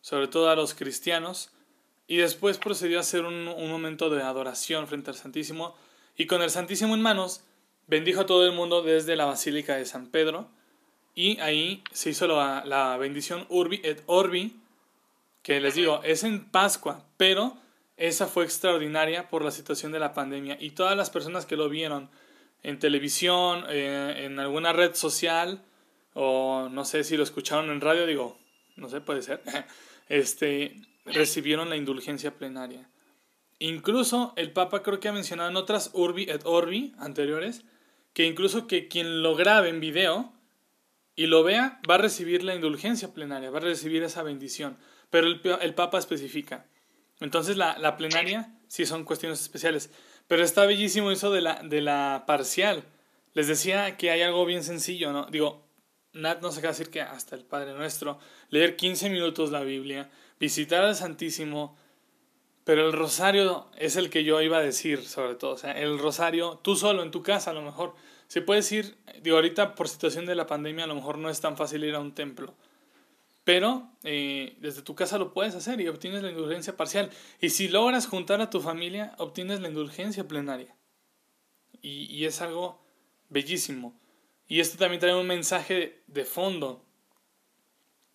sobre 0.00 0.28
todo 0.28 0.50
a 0.50 0.56
los 0.56 0.74
cristianos, 0.74 1.54
y 2.06 2.16
después 2.18 2.58
procedió 2.58 2.98
a 2.98 3.00
hacer 3.00 3.24
un, 3.24 3.44
momento 3.44 4.10
de 4.10 4.22
adoración 4.22 4.86
frente 4.86 5.10
al 5.10 5.16
Santísimo 5.16 5.74
y 6.16 6.26
con 6.26 6.42
el 6.42 6.50
Santísimo 6.50 6.94
en 6.94 7.02
manos 7.02 7.42
bendijo 7.86 8.22
a 8.22 8.26
todo 8.26 8.44
el 8.46 8.52
mundo 8.52 8.82
desde 8.82 9.16
la 9.16 9.24
Basílica 9.24 9.76
de 9.76 9.86
San 9.86 10.08
Pedro 10.08 10.48
y 11.14 11.38
ahí 11.40 11.82
se 11.92 12.10
hizo 12.10 12.26
la, 12.26 12.64
la 12.64 12.96
bendición 12.96 13.46
Urbi 13.48 13.80
et 13.84 14.02
Orbi, 14.06 14.56
que 15.42 15.60
les 15.60 15.74
digo, 15.74 16.00
es 16.02 16.24
en 16.24 16.44
Pascua, 16.44 17.04
pero 17.16 17.56
esa 17.96 18.26
fue 18.26 18.44
extraordinaria 18.44 19.28
por 19.28 19.44
la 19.44 19.50
situación 19.50 19.92
de 19.92 20.00
la 20.00 20.12
pandemia 20.14 20.56
y 20.60 20.70
todas 20.70 20.96
las 20.96 21.10
personas 21.10 21.46
que 21.46 21.56
lo 21.56 21.68
vieron 21.68 22.10
en 22.62 22.78
televisión, 22.78 23.64
eh, 23.68 24.24
en 24.24 24.38
alguna 24.40 24.72
red 24.72 24.94
social 24.94 25.62
o 26.14 26.68
no 26.70 26.84
sé 26.84 27.04
si 27.04 27.16
lo 27.16 27.22
escucharon 27.22 27.70
en 27.70 27.80
radio, 27.80 28.06
digo, 28.06 28.38
no 28.76 28.88
sé, 28.88 29.00
puede 29.00 29.22
ser. 29.22 29.42
Este, 30.06 30.76
recibieron 31.06 31.70
la 31.70 31.76
indulgencia 31.76 32.34
plenaria. 32.34 32.90
Incluso 33.58 34.34
el 34.36 34.52
Papa 34.52 34.82
creo 34.82 35.00
que 35.00 35.08
ha 35.08 35.14
mencionado 35.14 35.48
en 35.48 35.56
otras 35.56 35.90
Urbi 35.94 36.24
et 36.24 36.42
Orbi 36.44 36.92
anteriores 36.98 37.64
que 38.12 38.26
incluso 38.26 38.66
que 38.66 38.86
quien 38.86 39.22
lo 39.22 39.34
grabe 39.34 39.70
en 39.70 39.80
video 39.80 40.33
y 41.16 41.26
lo 41.26 41.42
vea 41.42 41.80
va 41.88 41.94
a 41.96 41.98
recibir 41.98 42.42
la 42.42 42.54
indulgencia 42.54 43.12
plenaria, 43.12 43.50
va 43.50 43.58
a 43.58 43.62
recibir 43.62 44.02
esa 44.02 44.22
bendición. 44.22 44.76
Pero 45.10 45.28
el, 45.60 45.74
Papa 45.74 45.98
especifica. 45.98 46.66
Entonces 47.20 47.56
la, 47.56 47.78
la, 47.78 47.96
plenaria 47.96 48.52
sí 48.66 48.84
son 48.86 49.04
cuestiones 49.04 49.40
especiales. 49.40 49.90
Pero 50.26 50.42
está 50.42 50.66
bellísimo 50.66 51.10
eso 51.10 51.30
de 51.30 51.40
la, 51.40 51.62
de 51.62 51.80
la 51.80 52.24
parcial. 52.26 52.84
Les 53.34 53.46
decía 53.46 53.96
que 53.96 54.10
hay 54.10 54.22
algo 54.22 54.44
bien 54.44 54.64
sencillo, 54.64 55.12
¿no? 55.12 55.26
Digo, 55.26 55.64
Nat 56.14 56.40
nos 56.40 56.56
acaba 56.56 56.72
de 56.72 56.78
decir 56.78 56.92
que 56.92 57.00
hasta 57.00 57.36
el 57.36 57.44
Padre 57.44 57.74
Nuestro, 57.74 58.18
leer 58.48 58.76
15 58.76 59.10
minutos 59.10 59.50
la 59.50 59.62
Biblia, 59.62 60.10
visitar 60.38 60.84
al 60.84 60.94
Santísimo, 60.94 61.76
pero 62.64 62.86
el 62.86 62.92
rosario 62.92 63.66
es 63.76 63.96
el 63.96 64.10
que 64.10 64.24
yo 64.24 64.40
iba 64.40 64.58
a 64.58 64.62
decir 64.62 65.04
sobre 65.04 65.34
todo, 65.34 65.52
o 65.52 65.58
sea, 65.58 65.72
el 65.72 65.98
rosario, 65.98 66.60
tú 66.62 66.76
solo 66.76 67.02
en 67.02 67.10
tu 67.10 67.22
casa 67.22 67.50
a 67.50 67.54
lo 67.54 67.62
mejor, 67.62 67.94
si 68.28 68.40
puedes 68.40 68.70
ir, 68.72 68.96
digo, 69.22 69.36
ahorita 69.36 69.74
por 69.74 69.88
situación 69.88 70.26
de 70.26 70.34
la 70.34 70.46
pandemia 70.46 70.84
a 70.84 70.86
lo 70.88 70.94
mejor 70.94 71.18
no 71.18 71.30
es 71.30 71.40
tan 71.40 71.56
fácil 71.56 71.84
ir 71.84 71.94
a 71.94 72.00
un 72.00 72.14
templo, 72.14 72.54
pero 73.44 73.90
eh, 74.02 74.56
desde 74.60 74.82
tu 74.82 74.94
casa 74.94 75.18
lo 75.18 75.32
puedes 75.32 75.54
hacer 75.54 75.80
y 75.80 75.88
obtienes 75.88 76.22
la 76.22 76.30
indulgencia 76.30 76.76
parcial. 76.76 77.10
Y 77.40 77.50
si 77.50 77.68
logras 77.68 78.06
juntar 78.06 78.40
a 78.40 78.50
tu 78.50 78.60
familia, 78.60 79.14
obtienes 79.18 79.60
la 79.60 79.68
indulgencia 79.68 80.26
plenaria. 80.26 80.74
Y, 81.82 82.06
y 82.06 82.24
es 82.24 82.40
algo 82.40 82.82
bellísimo. 83.28 84.00
Y 84.48 84.60
esto 84.60 84.78
también 84.78 85.00
trae 85.00 85.14
un 85.14 85.26
mensaje 85.26 86.02
de 86.06 86.24
fondo 86.24 86.82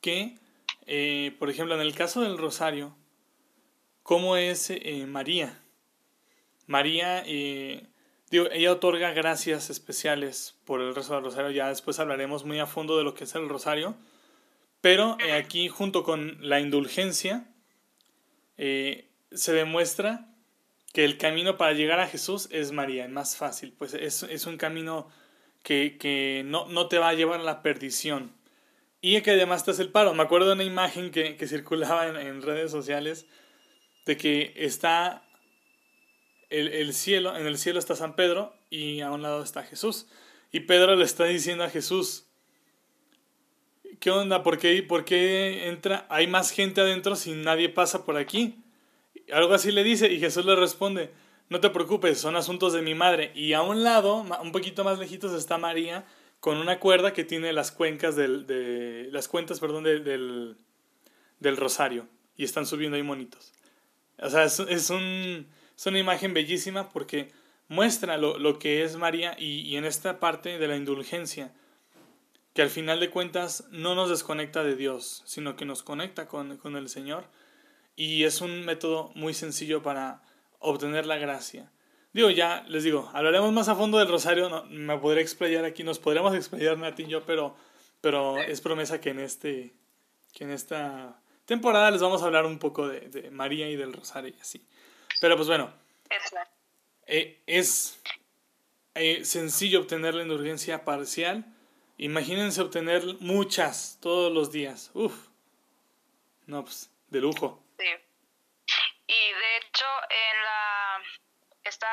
que 0.01 0.39
eh, 0.91 1.35
por 1.37 1.51
ejemplo, 1.51 1.75
en 1.75 1.81
el 1.81 1.93
caso 1.93 2.21
del 2.21 2.39
rosario, 2.39 2.95
¿cómo 4.01 4.37
es 4.37 4.71
eh, 4.71 5.05
María? 5.07 5.61
María, 6.65 7.23
eh, 8.31 8.49
ella 8.51 8.71
otorga 8.71 9.11
gracias 9.11 9.69
especiales 9.69 10.55
por 10.65 10.81
el 10.81 10.95
rezo 10.95 11.15
del 11.15 11.23
rosario, 11.23 11.51
ya 11.51 11.69
después 11.69 11.99
hablaremos 11.99 12.45
muy 12.45 12.59
a 12.59 12.65
fondo 12.65 12.97
de 12.97 13.03
lo 13.03 13.13
que 13.13 13.23
es 13.25 13.35
el 13.35 13.49
rosario, 13.49 13.95
pero 14.81 15.17
aquí 15.37 15.67
junto 15.67 16.03
con 16.03 16.37
la 16.39 16.59
indulgencia 16.59 17.45
se 18.57 19.53
demuestra 19.53 20.29
que 20.93 21.05
el 21.05 21.17
camino 21.17 21.57
para 21.57 21.73
llegar 21.73 21.99
a 21.99 22.07
Jesús 22.07 22.47
es 22.51 22.71
María, 22.71 23.05
es 23.05 23.11
más 23.11 23.37
fácil, 23.37 23.73
pues 23.77 23.93
es, 23.93 24.23
es 24.23 24.45
un 24.45 24.57
camino 24.57 25.09
que, 25.63 25.97
que 25.97 26.43
no, 26.45 26.67
no, 26.67 26.87
te 26.87 26.97
va 26.97 27.09
a 27.09 27.13
llevar 27.13 27.39
a 27.41 27.43
la 27.43 27.61
perdición, 27.61 28.31
y 29.01 29.21
que 29.21 29.31
además 29.31 29.63
te 29.63 29.71
hace 29.71 29.81
el 29.81 29.91
paro. 29.91 30.13
Me 30.13 30.23
acuerdo 30.23 30.47
de 30.47 30.53
una 30.53 30.63
imagen 30.63 31.11
que, 31.11 31.37
que 31.37 31.47
circulaba 31.47 32.07
en, 32.07 32.17
en, 32.17 32.41
redes 32.41 32.71
sociales 32.71 33.27
de 34.05 34.17
que 34.17 34.53
está 34.57 35.23
el, 36.49 36.67
el, 36.69 36.93
cielo, 36.93 37.35
en 37.35 37.45
el 37.45 37.57
cielo 37.57 37.79
está 37.79 37.95
San 37.95 38.15
Pedro 38.15 38.55
y 38.69 39.01
a 39.01 39.11
un 39.11 39.21
lado 39.21 39.43
está 39.43 39.63
Jesús. 39.63 40.07
Y 40.51 40.61
Pedro 40.61 40.95
le 40.95 41.05
está 41.05 41.25
diciendo 41.25 41.63
a 41.63 41.69
Jesús, 41.69 42.25
¿qué 43.99 44.11
onda? 44.11 44.43
¿Por 44.43 44.57
qué, 44.57 44.81
¿Por 44.83 45.05
qué 45.05 45.67
entra? 45.67 46.05
Hay 46.09 46.27
más 46.27 46.51
gente 46.51 46.81
adentro 46.81 47.15
si 47.15 47.31
nadie 47.33 47.69
pasa 47.69 48.05
por 48.05 48.17
aquí. 48.17 48.63
Algo 49.31 49.53
así 49.53 49.71
le 49.71 49.83
dice 49.83 50.11
y 50.11 50.19
Jesús 50.19 50.45
le 50.45 50.55
responde, 50.55 51.11
no 51.49 51.59
te 51.59 51.69
preocupes, 51.69 52.19
son 52.19 52.35
asuntos 52.35 52.73
de 52.73 52.81
mi 52.81 52.95
madre. 52.95 53.31
Y 53.35 53.53
a 53.53 53.61
un 53.61 53.83
lado, 53.83 54.25
un 54.41 54.51
poquito 54.51 54.83
más 54.83 54.97
lejitos, 54.97 55.33
está 55.33 55.57
María 55.57 56.05
con 56.39 56.57
una 56.57 56.79
cuerda 56.79 57.13
que 57.13 57.23
tiene 57.23 57.53
las 57.53 57.71
cuencas 57.71 58.15
del, 58.15 58.47
de, 58.47 59.09
las 59.11 59.27
cuentas, 59.27 59.59
perdón, 59.59 59.83
del, 59.83 60.55
del 61.39 61.57
rosario 61.57 62.07
y 62.37 62.45
están 62.45 62.65
subiendo 62.65 62.95
ahí 62.95 63.03
monitos. 63.03 63.51
O 64.17 64.29
sea, 64.29 64.45
es, 64.45 64.59
es, 64.59 64.89
un, 64.89 65.47
es 65.79 65.85
una 65.85 65.99
imagen 65.99 66.33
bellísima 66.33 66.89
porque 66.89 67.31
muestra 67.69 68.17
lo, 68.17 68.37
lo 68.37 68.59
que 68.59 68.83
es 68.83 68.97
María 68.97 69.37
y, 69.39 69.61
y, 69.61 69.77
en 69.77 69.85
esta 69.85 70.19
parte 70.19 70.59
de 70.59 70.67
la 70.67 70.75
indulgencia, 70.75 71.53
que 72.53 72.61
al 72.61 72.69
final 72.69 72.99
de 72.99 73.09
cuentas 73.09 73.63
no 73.71 73.95
nos 73.95 74.09
desconecta 74.09 74.61
de 74.61 74.75
Dios, 74.75 75.23
sino 75.25 75.55
que 75.55 75.63
nos 75.63 75.81
conecta 75.81 76.27
con, 76.27 76.57
con 76.57 76.75
el 76.75 76.89
Señor 76.89 77.29
y 77.95 78.25
es 78.25 78.41
un 78.41 78.65
método 78.65 79.13
muy 79.15 79.33
sencillo 79.33 79.81
para 79.81 80.21
obtener 80.59 81.05
la 81.05 81.15
gracia. 81.15 81.71
Digo, 82.11 82.29
ya 82.29 82.65
les 82.67 82.83
digo, 82.83 83.09
hablaremos 83.13 83.53
más 83.53 83.69
a 83.69 83.75
fondo 83.75 83.99
del 83.99 84.09
rosario, 84.09 84.49
no, 84.49 84.65
me 84.65 84.97
podré 84.97 85.21
explayar 85.21 85.63
aquí, 85.63 85.83
nos 85.83 85.99
podremos 85.99 86.35
explayar 86.35 86.77
Nati 86.77 87.03
y 87.03 87.07
yo, 87.07 87.23
pero 87.23 87.55
pero 88.01 88.37
es 88.37 88.59
promesa 88.59 88.99
que 88.99 89.11
en 89.11 89.19
este 89.19 89.73
que 90.33 90.43
en 90.43 90.51
esta 90.51 91.21
temporada 91.45 91.89
les 91.89 92.01
vamos 92.01 92.21
a 92.21 92.25
hablar 92.25 92.45
un 92.45 92.59
poco 92.59 92.85
de, 92.85 92.99
de 93.07 93.31
María 93.31 93.69
y 93.69 93.77
del 93.77 93.93
Rosario 93.93 94.33
y 94.37 94.41
así. 94.41 94.67
Pero 95.19 95.35
pues 95.35 95.47
bueno, 95.47 95.73
eh, 97.07 97.41
es 97.47 98.01
eh, 98.95 99.25
sencillo 99.25 99.81
obtener 99.81 100.13
la 100.13 100.23
indulgencia 100.23 100.85
parcial. 100.85 101.45
Imagínense 101.97 102.61
obtener 102.61 103.03
muchas 103.19 103.97
todos 104.01 104.31
los 104.31 104.51
días. 104.51 104.91
Uf. 104.93 105.13
No, 106.45 106.63
pues, 106.63 106.89
de 107.09 107.19
lujo. 107.19 107.63
Sí. 107.77 107.85
Y 109.07 109.33
de 109.33 109.57
hecho, 109.57 109.85
en 110.09 110.43
la 110.43 111.03
esta 111.63 111.87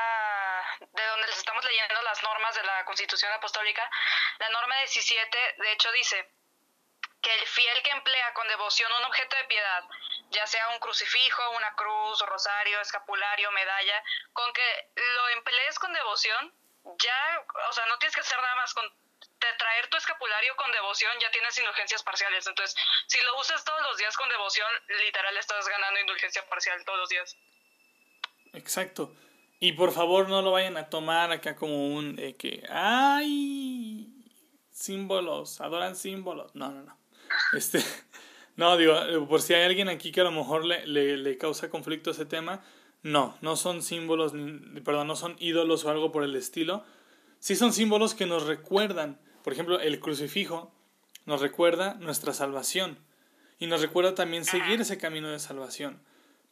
de 0.79 1.05
donde 1.05 1.27
les 1.27 1.37
estamos 1.37 1.63
leyendo 1.63 2.01
las 2.03 2.23
normas 2.23 2.55
de 2.55 2.63
la 2.63 2.85
Constitución 2.85 3.31
Apostólica, 3.33 3.89
la 4.39 4.49
norma 4.49 4.77
17 4.77 5.37
de 5.59 5.71
hecho 5.73 5.91
dice 5.91 6.29
que 7.27 7.33
el 7.41 7.45
fiel 7.45 7.83
que 7.83 7.91
emplea 7.91 8.33
con 8.33 8.47
devoción 8.47 8.89
un 8.93 9.03
objeto 9.03 9.35
de 9.35 9.43
piedad, 9.43 9.83
ya 10.29 10.47
sea 10.47 10.69
un 10.69 10.79
crucifijo, 10.79 11.41
una 11.57 11.75
cruz, 11.75 12.21
rosario, 12.25 12.79
escapulario, 12.79 13.51
medalla, 13.51 14.01
con 14.31 14.53
que 14.53 14.91
lo 14.95 15.29
emplees 15.35 15.77
con 15.77 15.91
devoción, 15.91 16.53
ya, 17.03 17.45
o 17.69 17.73
sea, 17.73 17.85
no 17.87 17.97
tienes 17.99 18.15
que 18.15 18.21
hacer 18.21 18.37
nada 18.37 18.55
más 18.55 18.73
con 18.73 18.89
traer 19.39 19.89
tu 19.89 19.97
escapulario 19.97 20.55
con 20.55 20.71
devoción, 20.71 21.11
ya 21.19 21.29
tienes 21.31 21.57
indulgencias 21.57 22.01
parciales. 22.01 22.47
Entonces, 22.47 22.79
si 23.07 23.19
lo 23.21 23.37
usas 23.41 23.65
todos 23.65 23.81
los 23.81 23.97
días 23.97 24.15
con 24.15 24.29
devoción, 24.29 24.71
literal 25.03 25.35
estás 25.35 25.67
ganando 25.67 25.99
indulgencia 25.99 26.47
parcial 26.47 26.83
todos 26.85 26.99
los 26.99 27.09
días. 27.09 27.35
Exacto. 28.53 29.13
Y 29.59 29.73
por 29.73 29.91
favor 29.91 30.29
no 30.29 30.41
lo 30.41 30.51
vayan 30.51 30.77
a 30.77 30.89
tomar 30.89 31.33
acá 31.33 31.57
como 31.57 31.87
un 31.87 32.15
que, 32.39 32.63
ay, 32.69 34.07
símbolos, 34.71 35.59
adoran 35.59 35.97
símbolos. 35.97 36.55
No, 36.55 36.69
no, 36.69 36.83
no. 36.83 37.06
Este, 37.53 37.79
no, 38.55 38.77
digo, 38.77 38.95
por 39.27 39.41
si 39.41 39.53
hay 39.53 39.63
alguien 39.63 39.89
aquí 39.89 40.11
que 40.11 40.21
a 40.21 40.25
lo 40.25 40.31
mejor 40.31 40.65
le, 40.65 40.85
le, 40.87 41.17
le 41.17 41.37
causa 41.37 41.69
conflicto 41.69 42.11
ese 42.11 42.25
tema, 42.25 42.63
no, 43.03 43.37
no 43.41 43.55
son 43.55 43.81
símbolos, 43.83 44.33
perdón, 44.83 45.07
no 45.07 45.15
son 45.15 45.35
ídolos 45.39 45.85
o 45.85 45.89
algo 45.89 46.11
por 46.11 46.23
el 46.23 46.35
estilo. 46.35 46.83
Sí 47.39 47.55
son 47.55 47.71
símbolos 47.71 48.15
que 48.15 48.25
nos 48.25 48.45
recuerdan, 48.47 49.19
por 49.43 49.53
ejemplo, 49.53 49.79
el 49.79 49.99
crucifijo 49.99 50.71
nos 51.25 51.41
recuerda 51.41 51.95
nuestra 51.95 52.33
salvación 52.33 52.97
y 53.59 53.67
nos 53.67 53.81
recuerda 53.81 54.15
también 54.15 54.45
seguir 54.45 54.81
ese 54.81 54.97
camino 54.97 55.29
de 55.29 55.39
salvación. 55.39 56.01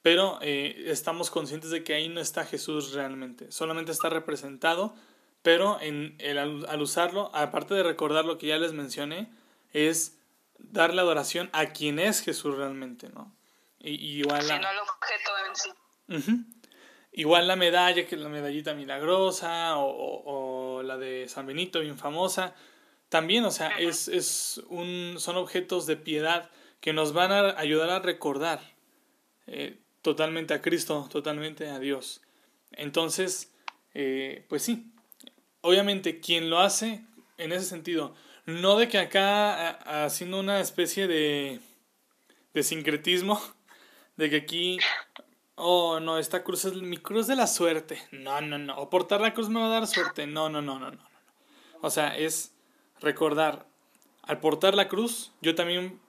Pero 0.01 0.37
eh, 0.41 0.85
estamos 0.87 1.31
conscientes 1.31 1.71
de 1.71 1.83
que 1.83 1.95
ahí 1.95 2.09
no 2.09 2.21
está 2.21 2.45
Jesús 2.45 2.93
realmente, 2.93 3.51
solamente 3.51 3.91
está 3.91 4.09
representado, 4.09 4.95
pero 5.41 5.79
en 5.81 6.15
el, 6.19 6.37
al 6.37 6.81
usarlo, 6.81 7.31
aparte 7.33 7.73
de 7.73 7.83
recordar 7.83 8.25
lo 8.25 8.37
que 8.37 8.47
ya 8.47 8.57
les 8.57 8.73
mencioné, 8.73 9.29
es 9.73 10.14
darle 10.57 11.01
adoración 11.01 11.49
a 11.53 11.67
quien 11.67 11.99
es 11.99 12.21
Jesús 12.21 12.55
realmente, 12.55 13.09
¿no? 13.09 13.35
Y, 13.79 14.19
igual 14.19 14.49
a... 14.49 14.55
al 14.55 14.79
objeto 14.79 15.31
en 16.09 16.21
sí. 16.21 16.45
Igual 17.11 17.47
la 17.47 17.55
medalla, 17.55 18.05
que 18.05 18.15
es 18.15 18.21
la 18.21 18.27
medallita 18.27 18.73
milagrosa, 18.73 19.77
o, 19.77 20.81
la 20.83 20.97
de 20.97 21.27
San 21.29 21.47
Benito, 21.47 21.79
bien 21.79 21.97
famosa. 21.97 22.53
También, 23.07 23.45
o 23.45 23.51
sea, 23.51 23.69
es, 23.79 24.09
es 24.09 24.61
un, 24.67 25.15
son 25.17 25.37
objetos 25.37 25.85
de 25.85 25.95
piedad 25.95 26.49
que 26.81 26.91
nos 26.91 27.13
van 27.13 27.31
a 27.31 27.57
ayudar 27.57 27.89
a 27.89 27.99
recordar 27.99 28.59
eh, 29.47 29.79
totalmente 30.01 30.53
a 30.53 30.61
Cristo, 30.61 31.07
totalmente 31.09 31.69
a 31.69 31.79
Dios. 31.79 32.21
Entonces, 32.71 33.53
eh, 33.93 34.45
pues 34.49 34.63
sí, 34.63 34.91
obviamente 35.61 36.19
quien 36.19 36.49
lo 36.49 36.59
hace 36.59 37.05
en 37.37 37.51
ese 37.51 37.65
sentido, 37.65 38.15
no 38.45 38.77
de 38.77 38.87
que 38.87 38.97
acá 38.97 40.03
haciendo 40.05 40.39
una 40.39 40.59
especie 40.59 41.07
de, 41.07 41.59
de 42.53 42.63
sincretismo, 42.63 43.41
de 44.17 44.29
que 44.29 44.37
aquí 44.37 44.79
oh, 45.55 45.99
no, 45.99 46.17
esta 46.19 46.43
cruz 46.43 46.65
es 46.65 46.73
mi 46.75 46.97
cruz 46.97 47.27
de 47.27 47.35
la 47.35 47.47
suerte. 47.47 48.01
No, 48.11 48.41
no, 48.41 48.57
no. 48.57 48.77
O 48.77 48.89
portar 48.89 49.21
la 49.21 49.33
cruz 49.33 49.49
me 49.49 49.59
va 49.59 49.67
a 49.67 49.79
dar 49.79 49.87
suerte. 49.87 50.27
No, 50.27 50.49
no, 50.49 50.61
no, 50.61 50.79
no, 50.79 50.91
no. 50.91 51.09
O 51.81 51.89
sea, 51.89 52.17
es 52.17 52.53
recordar, 52.99 53.65
al 54.23 54.39
portar 54.39 54.75
la 54.75 54.87
cruz, 54.87 55.31
yo 55.41 55.55
también 55.55 55.99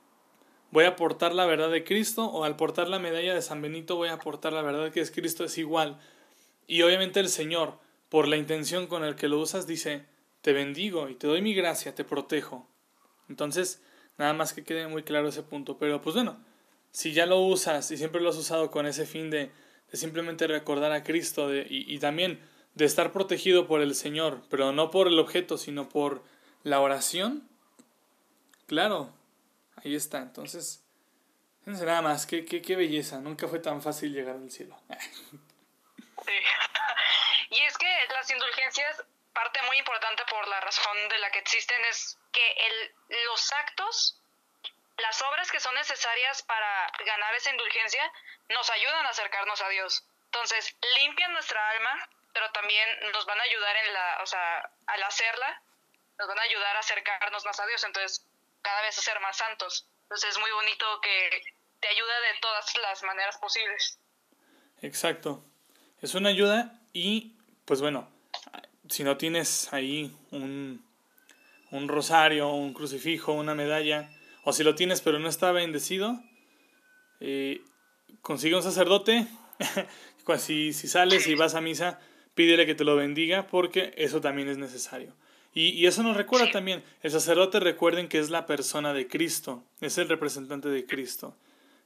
voy 0.71 0.85
a 0.85 0.97
portar 0.97 1.35
la 1.35 1.47
verdad 1.47 1.71
de 1.71 1.85
Cristo, 1.85 2.27
o 2.27 2.45
al 2.45 2.57
portar 2.57 2.89
la 2.89 2.99
medalla 2.99 3.35
de 3.35 3.43
San 3.43 3.62
Benito 3.62 3.97
voy 3.97 4.09
a 4.09 4.19
portar 4.19 4.53
la 4.53 4.62
verdad 4.62 4.91
que 4.93 5.01
es 5.01 5.11
Cristo, 5.11 5.45
es 5.45 5.59
igual. 5.59 5.99
Y 6.67 6.83
obviamente 6.83 7.21
el 7.21 7.29
Señor, 7.29 7.79
por 8.09 8.29
la 8.29 8.37
intención 8.37 8.87
con 8.87 9.05
el 9.05 9.17
que 9.17 9.29
lo 9.29 9.39
usas, 9.39 9.67
dice, 9.67 10.07
te 10.46 10.52
bendigo 10.52 11.09
y 11.09 11.16
te 11.16 11.26
doy 11.26 11.42
mi 11.42 11.54
gracia, 11.54 11.92
te 11.96 12.04
protejo. 12.04 12.70
Entonces, 13.28 13.82
nada 14.16 14.32
más 14.32 14.52
que 14.52 14.62
quede 14.62 14.87
muy 14.87 15.02
claro 15.02 15.26
ese 15.26 15.42
punto. 15.42 15.76
Pero 15.76 16.00
pues 16.00 16.14
bueno, 16.14 16.40
si 16.92 17.12
ya 17.12 17.26
lo 17.26 17.40
usas 17.40 17.90
y 17.90 17.96
siempre 17.96 18.20
lo 18.20 18.28
has 18.28 18.37
usado 18.37 18.70
con 18.70 18.87
ese 18.87 19.06
fin 19.06 19.28
de, 19.28 19.50
de 19.90 19.98
simplemente 19.98 20.46
recordar 20.46 20.92
a 20.92 21.02
Cristo 21.02 21.48
de, 21.48 21.66
y, 21.68 21.92
y, 21.92 21.98
también 21.98 22.40
de 22.74 22.85
estar 22.85 23.11
protegido 23.11 23.66
por 23.66 23.80
el 23.80 23.96
Señor, 23.96 24.40
pero 24.48 24.70
no 24.70 24.92
por 24.92 25.09
el 25.09 25.18
objeto, 25.18 25.59
sino 25.59 25.88
por 25.88 26.22
la 26.62 26.78
oración, 26.78 27.48
claro, 28.68 29.12
ahí 29.82 29.96
está. 29.96 30.18
Entonces, 30.18 30.85
sé 31.64 31.87
nada 31.87 32.02
más, 32.02 32.24
qué, 32.24 32.44
qué, 32.44 32.62
qué 32.62 32.76
belleza, 32.76 33.18
nunca 33.18 33.48
fue 33.48 33.59
tan 33.59 33.82
fácil 33.82 34.12
llegar 34.12 34.37
al 34.37 34.52
cielo. 34.52 34.78
Sí. 36.24 36.32
Y 37.50 37.61
es 37.61 37.78
que 37.78 37.87
las 38.12 38.28
indulgencias, 38.28 39.04
parte 39.37 39.62
muy 39.62 39.77
importante 39.77 40.25
por 40.31 40.49
la 40.49 40.61
razón 40.61 40.96
de 41.11 41.18
la 41.18 41.31
que 41.31 41.40
existen, 41.40 41.85
es 41.85 42.18
que 42.33 42.53
el, 42.53 42.94
los 43.27 43.53
actos 43.53 44.20
las 44.99 45.20
obras 45.22 45.51
que 45.51 45.61
son 45.61 45.75
necesarias 45.75 46.42
para 46.42 46.90
ganar 47.05 47.35
esa 47.35 47.51
indulgencia 47.51 48.11
nos 48.49 48.68
ayudan 48.70 49.05
a 49.07 49.11
acercarnos 49.11 49.61
a 49.61 49.68
Dios. 49.68 50.05
Entonces, 50.27 50.75
limpian 50.96 51.33
nuestra 51.33 51.68
alma, 51.70 52.09
pero 52.33 52.51
también 52.53 52.88
nos 53.12 53.27
van 53.27 53.38
a 53.38 53.42
ayudar 53.42 53.77
en 53.77 53.92
la, 53.92 54.18
o 54.22 54.27
sea, 54.27 54.70
al 54.87 55.03
hacerla, 55.03 55.62
nos 56.18 56.29
van 56.29 56.38
a 56.38 56.42
ayudar 56.42 56.77
a 56.77 56.81
acercarnos 56.81 57.44
más 57.44 57.61
a 57.61 57.66
Dios, 57.66 57.85
entonces 57.85 58.25
cada 58.62 58.81
vez 58.83 58.96
a 58.99 59.03
ser 59.03 59.20
más 59.20 59.37
santos. 59.37 59.87
Entonces 60.05 60.31
es 60.31 60.38
muy 60.38 60.51
bonito 60.51 61.01
que 61.03 61.42
te 61.81 61.88
ayuda 61.88 62.20
de 62.20 62.38
todas 62.40 62.77
las 62.79 63.03
maneras 63.03 63.37
posibles. 63.38 63.99
Exacto. 64.81 65.44
Es 66.01 66.14
una 66.14 66.31
ayuda 66.31 66.72
y, 66.92 67.37
pues 67.66 67.83
bueno, 67.83 68.11
si 68.88 69.05
no 69.05 69.16
tienes 69.16 69.72
ahí 69.72 70.12
un, 70.31 70.83
un 71.70 71.88
rosario, 71.88 72.53
un 72.53 72.72
crucifijo, 72.72 73.33
una 73.33 73.55
medalla, 73.55 74.11
o 74.44 74.53
si 74.53 74.62
lo 74.62 74.75
tienes 74.75 75.01
pero 75.01 75.18
no 75.18 75.29
está 75.29 75.53
bendecido, 75.53 76.20
eh, 77.20 77.62
consigue 78.22 78.57
un 78.57 78.62
sacerdote. 78.62 79.27
si, 80.38 80.72
si 80.72 80.88
sales 80.88 81.27
y 81.27 81.35
vas 81.35 81.55
a 81.55 81.61
misa, 81.61 82.01
pídele 82.35 82.66
que 82.66 82.75
te 82.75 82.85
lo 82.85 82.96
bendiga 82.96 83.46
porque 83.46 83.94
eso 83.96 84.20
también 84.20 84.49
es 84.49 84.59
necesario. 84.59 85.14
Y, 85.55 85.70
y, 85.70 85.87
eso 85.87 86.03
nos 86.03 86.18
recuerda 86.18 86.51
también, 86.51 86.85
el 87.03 87.11
sacerdote 87.11 87.61
recuerden 87.61 88.09
que 88.09 88.18
es 88.18 88.29
la 88.29 88.44
persona 88.44 88.92
de 88.92 89.09
Cristo, 89.09 89.64
es 89.81 89.96
el 89.96 90.09
representante 90.09 90.68
de 90.68 90.85
Cristo. 90.85 91.35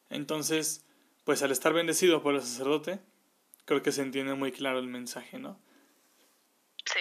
Entonces, 0.08 0.84
pues 1.24 1.42
al 1.44 1.52
estar 1.52 1.72
bendecido 1.72 2.20
por 2.20 2.34
el 2.34 2.40
sacerdote, 2.40 2.98
creo 3.64 3.82
que 3.82 3.92
se 3.92 4.02
entiende 4.02 4.34
muy 4.34 4.50
claro 4.50 4.80
el 4.80 4.88
mensaje, 4.88 5.38
¿no? 5.38 5.56
Sí. 6.92 7.00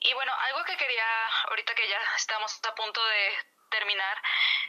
Y 0.00 0.14
bueno, 0.14 0.32
algo 0.32 0.64
que 0.64 0.76
quería, 0.76 1.26
ahorita 1.48 1.74
que 1.74 1.88
ya 1.88 2.00
estamos 2.16 2.60
a 2.64 2.74
punto 2.74 3.04
de 3.04 3.38
terminar, 3.70 4.22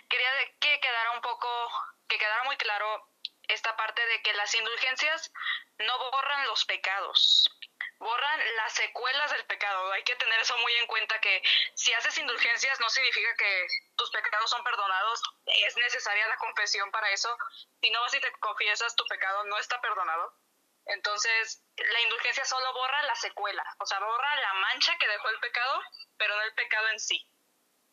quería 0.10 0.30
que 0.60 0.80
quedara 0.80 1.12
un 1.12 1.22
poco, 1.22 1.48
que 2.08 2.18
quedara 2.18 2.44
muy 2.44 2.58
claro 2.58 3.10
esta 3.48 3.76
parte 3.76 4.06
de 4.06 4.22
que 4.22 4.34
las 4.34 4.54
indulgencias 4.54 5.32
no 5.80 5.98
borran 6.12 6.48
los 6.48 6.66
pecados, 6.66 7.50
borran 8.00 8.56
las 8.58 8.74
secuelas 8.74 9.32
del 9.32 9.46
pecado. 9.46 9.92
Hay 9.92 10.04
que 10.04 10.16
tener 10.18 10.40
eso 10.40 10.58
muy 10.60 10.74
en 10.76 10.88
cuenta 10.88 11.20
que 11.20 11.42
si 11.74 11.94
haces 11.94 12.18
indulgencias 12.18 12.80
no 12.80 12.90
significa 12.90 13.36
que 13.38 13.68
tus 13.96 14.12
pecados 14.12 14.50
son 14.50 14.64
perdonados, 14.64 15.22
es 15.46 15.76
necesaria 15.78 16.28
la 16.28 16.38
confesión 16.38 16.92
para 16.92 17.10
eso. 17.12 17.36
Si 17.82 17.90
no 17.90 18.02
vas 18.02 18.14
y 18.14 18.20
te 18.20 18.32
confiesas, 18.34 18.96
tu 18.96 19.06
pecado 19.08 19.46
no 19.46 19.58
está 19.58 19.82
perdonado. 19.82 20.34
Entonces, 20.88 21.64
la 21.76 22.02
indulgencia 22.02 22.46
solo 22.46 22.74
borra 22.74 23.04
la 23.04 23.16
secuela, 23.16 23.64
o 23.80 23.86
sea, 23.86 24.00
borra 24.00 24.36
la 24.42 24.54
mancha 24.54 24.94
que 25.00 25.08
dejó 25.08 25.30
el 25.30 25.40
pecado, 25.40 25.82
pero 26.18 26.36
no 26.36 26.42
el 26.44 26.54
pecado 26.54 26.88
en 26.90 27.00
sí. 27.00 27.28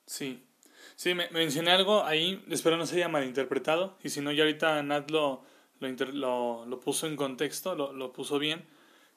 Sí, 0.07 0.55
Sí, 0.97 1.15
me, 1.15 1.29
mencioné 1.31 1.73
algo 1.73 2.05
ahí, 2.05 2.45
espero 2.51 2.77
no 2.77 2.87
se 2.87 2.97
haya 2.97 3.09
malinterpretado, 3.09 3.99
y 4.03 4.11
si 4.11 4.21
no, 4.21 4.33
ya 4.33 4.45
ahorita 4.45 4.83
Nat 4.83 5.11
lo, 5.11 5.45
lo, 5.81 6.67
lo, 6.67 6.81
puso 6.81 7.07
en 7.07 7.17
contexto, 7.17 7.75
lo, 7.75 7.93
lo, 7.93 8.13
puso 8.13 8.39
bien, 8.39 8.65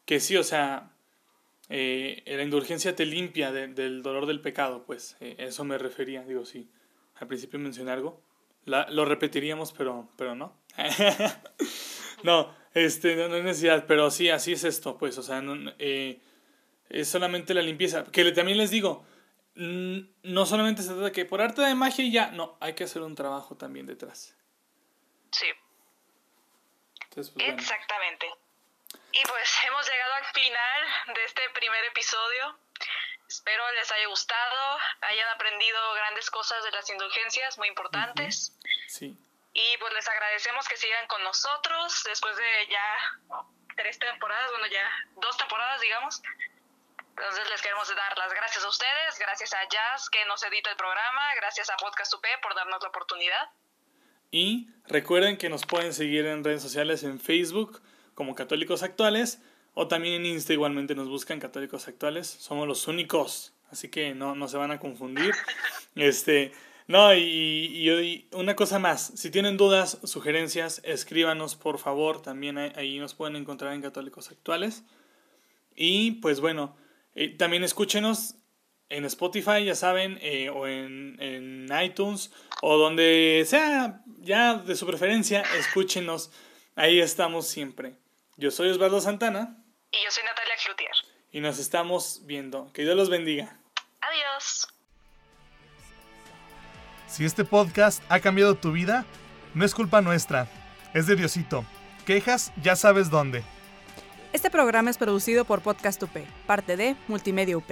que 0.05 0.19
sí, 0.19 0.37
o 0.37 0.43
sea, 0.43 0.91
eh, 1.69 2.23
la 2.25 2.43
indulgencia 2.43 2.95
te 2.95 3.05
limpia 3.05 3.51
del 3.51 4.01
dolor 4.01 4.25
del 4.25 4.41
pecado, 4.41 4.83
pues, 4.85 5.17
eh, 5.19 5.35
eso 5.39 5.63
me 5.63 5.77
refería, 5.77 6.23
digo, 6.23 6.45
sí, 6.45 6.69
al 7.15 7.27
principio 7.27 7.59
mencioné 7.59 7.91
algo, 7.91 8.21
la, 8.65 8.89
lo 8.89 9.05
repetiríamos, 9.05 9.71
pero, 9.71 10.09
pero 10.17 10.35
no. 10.35 10.57
no, 12.23 12.55
este, 12.85 13.15
no, 13.15 13.27
no, 13.27 13.41
necesidad, 13.41 13.85
pero 13.87 14.11
sí, 14.11 14.29
así 14.29 14.53
es 14.53 14.63
esto, 14.63 14.97
pues, 14.97 15.17
o 15.17 15.23
sea, 15.23 15.41
no, 15.41 15.73
eh, 15.79 16.19
es 16.89 17.09
solamente 17.09 17.53
la 17.53 17.61
limpieza, 17.61 18.05
que 18.05 18.31
también 18.31 18.57
les 18.57 18.69
digo, 18.69 19.05
no 19.55 20.45
solamente 20.45 20.83
se 20.83 20.89
trata 20.89 21.05
de 21.05 21.11
que 21.11 21.25
por 21.25 21.41
arte 21.41 21.61
de 21.61 21.73
magia 21.73 22.05
y 22.05 22.11
ya, 22.11 22.31
no, 22.31 22.57
hay 22.59 22.73
que 22.75 22.83
hacer 22.83 23.01
un 23.01 23.15
trabajo 23.15 23.55
también 23.55 23.85
detrás. 23.85 24.35
Sí. 25.31 25.47
Entonces, 27.03 27.33
pues, 27.33 27.45
bueno. 27.45 27.59
Exactamente. 27.59 28.27
Y 29.11 29.23
pues 29.27 29.49
hemos 29.67 29.89
llegado 29.89 30.13
al 30.13 30.25
final 30.25 31.15
de 31.15 31.23
este 31.25 31.41
primer 31.53 31.83
episodio. 31.85 32.59
Espero 33.27 33.63
les 33.73 33.91
haya 33.91 34.07
gustado, 34.07 34.77
hayan 35.01 35.27
aprendido 35.29 35.93
grandes 35.95 36.29
cosas 36.29 36.63
de 36.63 36.71
las 36.71 36.89
indulgencias 36.89 37.57
muy 37.57 37.67
importantes. 37.67 38.53
Sí. 38.87 39.17
Y 39.57 39.77
pues 39.79 39.91
les 39.91 40.07
agradecemos 40.07 40.67
que 40.67 40.77
sigan 40.77 41.07
con 41.07 41.23
nosotros 41.23 42.03
después 42.05 42.37
de 42.37 42.67
ya 42.69 43.43
tres 43.75 43.97
temporadas, 43.97 44.51
bueno, 44.51 44.67
ya 44.67 44.87
dos 45.19 45.35
temporadas, 45.35 45.81
digamos. 45.81 46.21
Entonces 47.09 47.49
les 47.49 47.61
queremos 47.63 47.87
dar 47.95 48.15
las 48.19 48.31
gracias 48.33 48.63
a 48.63 48.69
ustedes, 48.69 49.17
gracias 49.17 49.55
a 49.55 49.67
Jazz 49.67 50.11
que 50.11 50.23
nos 50.25 50.43
edita 50.43 50.69
el 50.69 50.77
programa, 50.77 51.33
gracias 51.37 51.71
a 51.71 51.77
Podcast 51.77 52.13
UP 52.13 52.23
por 52.43 52.53
darnos 52.53 52.83
la 52.83 52.89
oportunidad. 52.89 53.49
Y 54.29 54.69
recuerden 54.85 55.37
que 55.37 55.49
nos 55.49 55.65
pueden 55.65 55.91
seguir 55.91 56.27
en 56.27 56.43
redes 56.43 56.61
sociales 56.61 57.01
en 57.01 57.19
Facebook 57.19 57.81
como 58.13 58.35
Católicos 58.35 58.83
Actuales 58.83 59.41
o 59.73 59.87
también 59.87 60.21
en 60.21 60.27
Insta 60.27 60.53
igualmente 60.53 60.93
nos 60.93 61.09
buscan 61.09 61.39
Católicos 61.39 61.87
Actuales. 61.87 62.27
Somos 62.27 62.67
los 62.67 62.87
únicos, 62.87 63.55
así 63.71 63.89
que 63.89 64.13
no, 64.13 64.35
no 64.35 64.47
se 64.47 64.57
van 64.57 64.69
a 64.69 64.79
confundir. 64.79 65.33
Este, 65.95 66.53
no, 66.87 67.13
y, 67.13 67.19
y- 67.19 67.89
y 67.89 68.27
una 68.33 68.55
cosa 68.55 68.79
más, 68.79 69.11
si 69.15 69.29
tienen 69.29 69.57
dudas, 69.57 69.99
sugerencias, 70.03 70.81
escríbanos 70.83 71.55
por 71.55 71.77
favor, 71.79 72.21
también 72.21 72.57
ahí, 72.57 72.97
nos 72.99 73.13
pueden 73.13 73.35
encontrar 73.35 73.73
en 73.73 73.81
Católicos 73.81 74.31
Actuales. 74.31 74.83
Y 75.75 76.11
pues 76.21 76.39
bueno, 76.39 76.75
eh, 77.15 77.29
también 77.37 77.63
escúchenos 77.63 78.35
en 78.89 79.03
Spotify, 79.05 79.65
ya 79.65 79.75
saben, 79.75 80.17
eh, 80.21 80.49
o 80.49 80.65
en, 80.67 81.17
en 81.21 81.67
iTunes, 81.83 82.31
o 82.61 82.77
donde 82.77 83.43
sea, 83.45 84.01
ya 84.19 84.55
de 84.55 84.75
su 84.75 84.87
preferencia, 84.87 85.43
escúchenos. 85.59 86.31
Ahí 86.75 86.99
estamos 87.01 87.47
siempre. 87.47 87.95
Yo 88.37 88.49
soy 88.51 88.69
Osvaldo 88.69 89.01
Santana 89.01 89.57
Y 89.91 89.97
yo 90.05 90.11
soy 90.11 90.23
Natalia 90.23 90.53
Cloutier. 90.63 90.91
y 91.31 91.41
nos 91.41 91.59
estamos 91.59 92.21
viendo. 92.25 92.71
Que 92.71 92.83
Dios 92.83 92.95
los 92.95 93.09
bendiga. 93.09 93.59
Si 97.17 97.25
este 97.25 97.43
podcast 97.43 98.03
ha 98.09 98.19
cambiado 98.19 98.53
tu 98.53 98.71
vida, 98.71 99.03
no 99.55 99.65
es 99.65 99.73
culpa 99.73 100.01
nuestra, 100.01 100.47
es 100.93 101.07
de 101.07 101.15
Diosito. 101.15 101.65
Quejas, 102.05 102.53
ya 102.61 102.75
sabes 102.75 103.09
dónde. 103.09 103.43
Este 104.33 104.51
programa 104.51 104.91
es 104.91 104.99
producido 104.99 105.43
por 105.43 105.61
Podcast 105.61 106.03
UP, 106.03 106.11
parte 106.45 106.77
de 106.77 106.95
Multimedia 107.07 107.57
UP. 107.57 107.71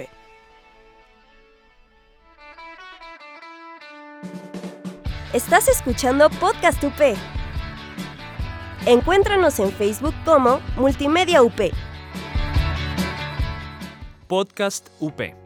Estás 5.32 5.68
escuchando 5.68 6.28
Podcast 6.28 6.82
UP. 6.82 7.16
Encuéntranos 8.84 9.60
en 9.60 9.70
Facebook 9.70 10.14
como 10.24 10.58
Multimedia 10.76 11.44
UP. 11.44 11.70
Podcast 14.26 14.88
UP. 14.98 15.45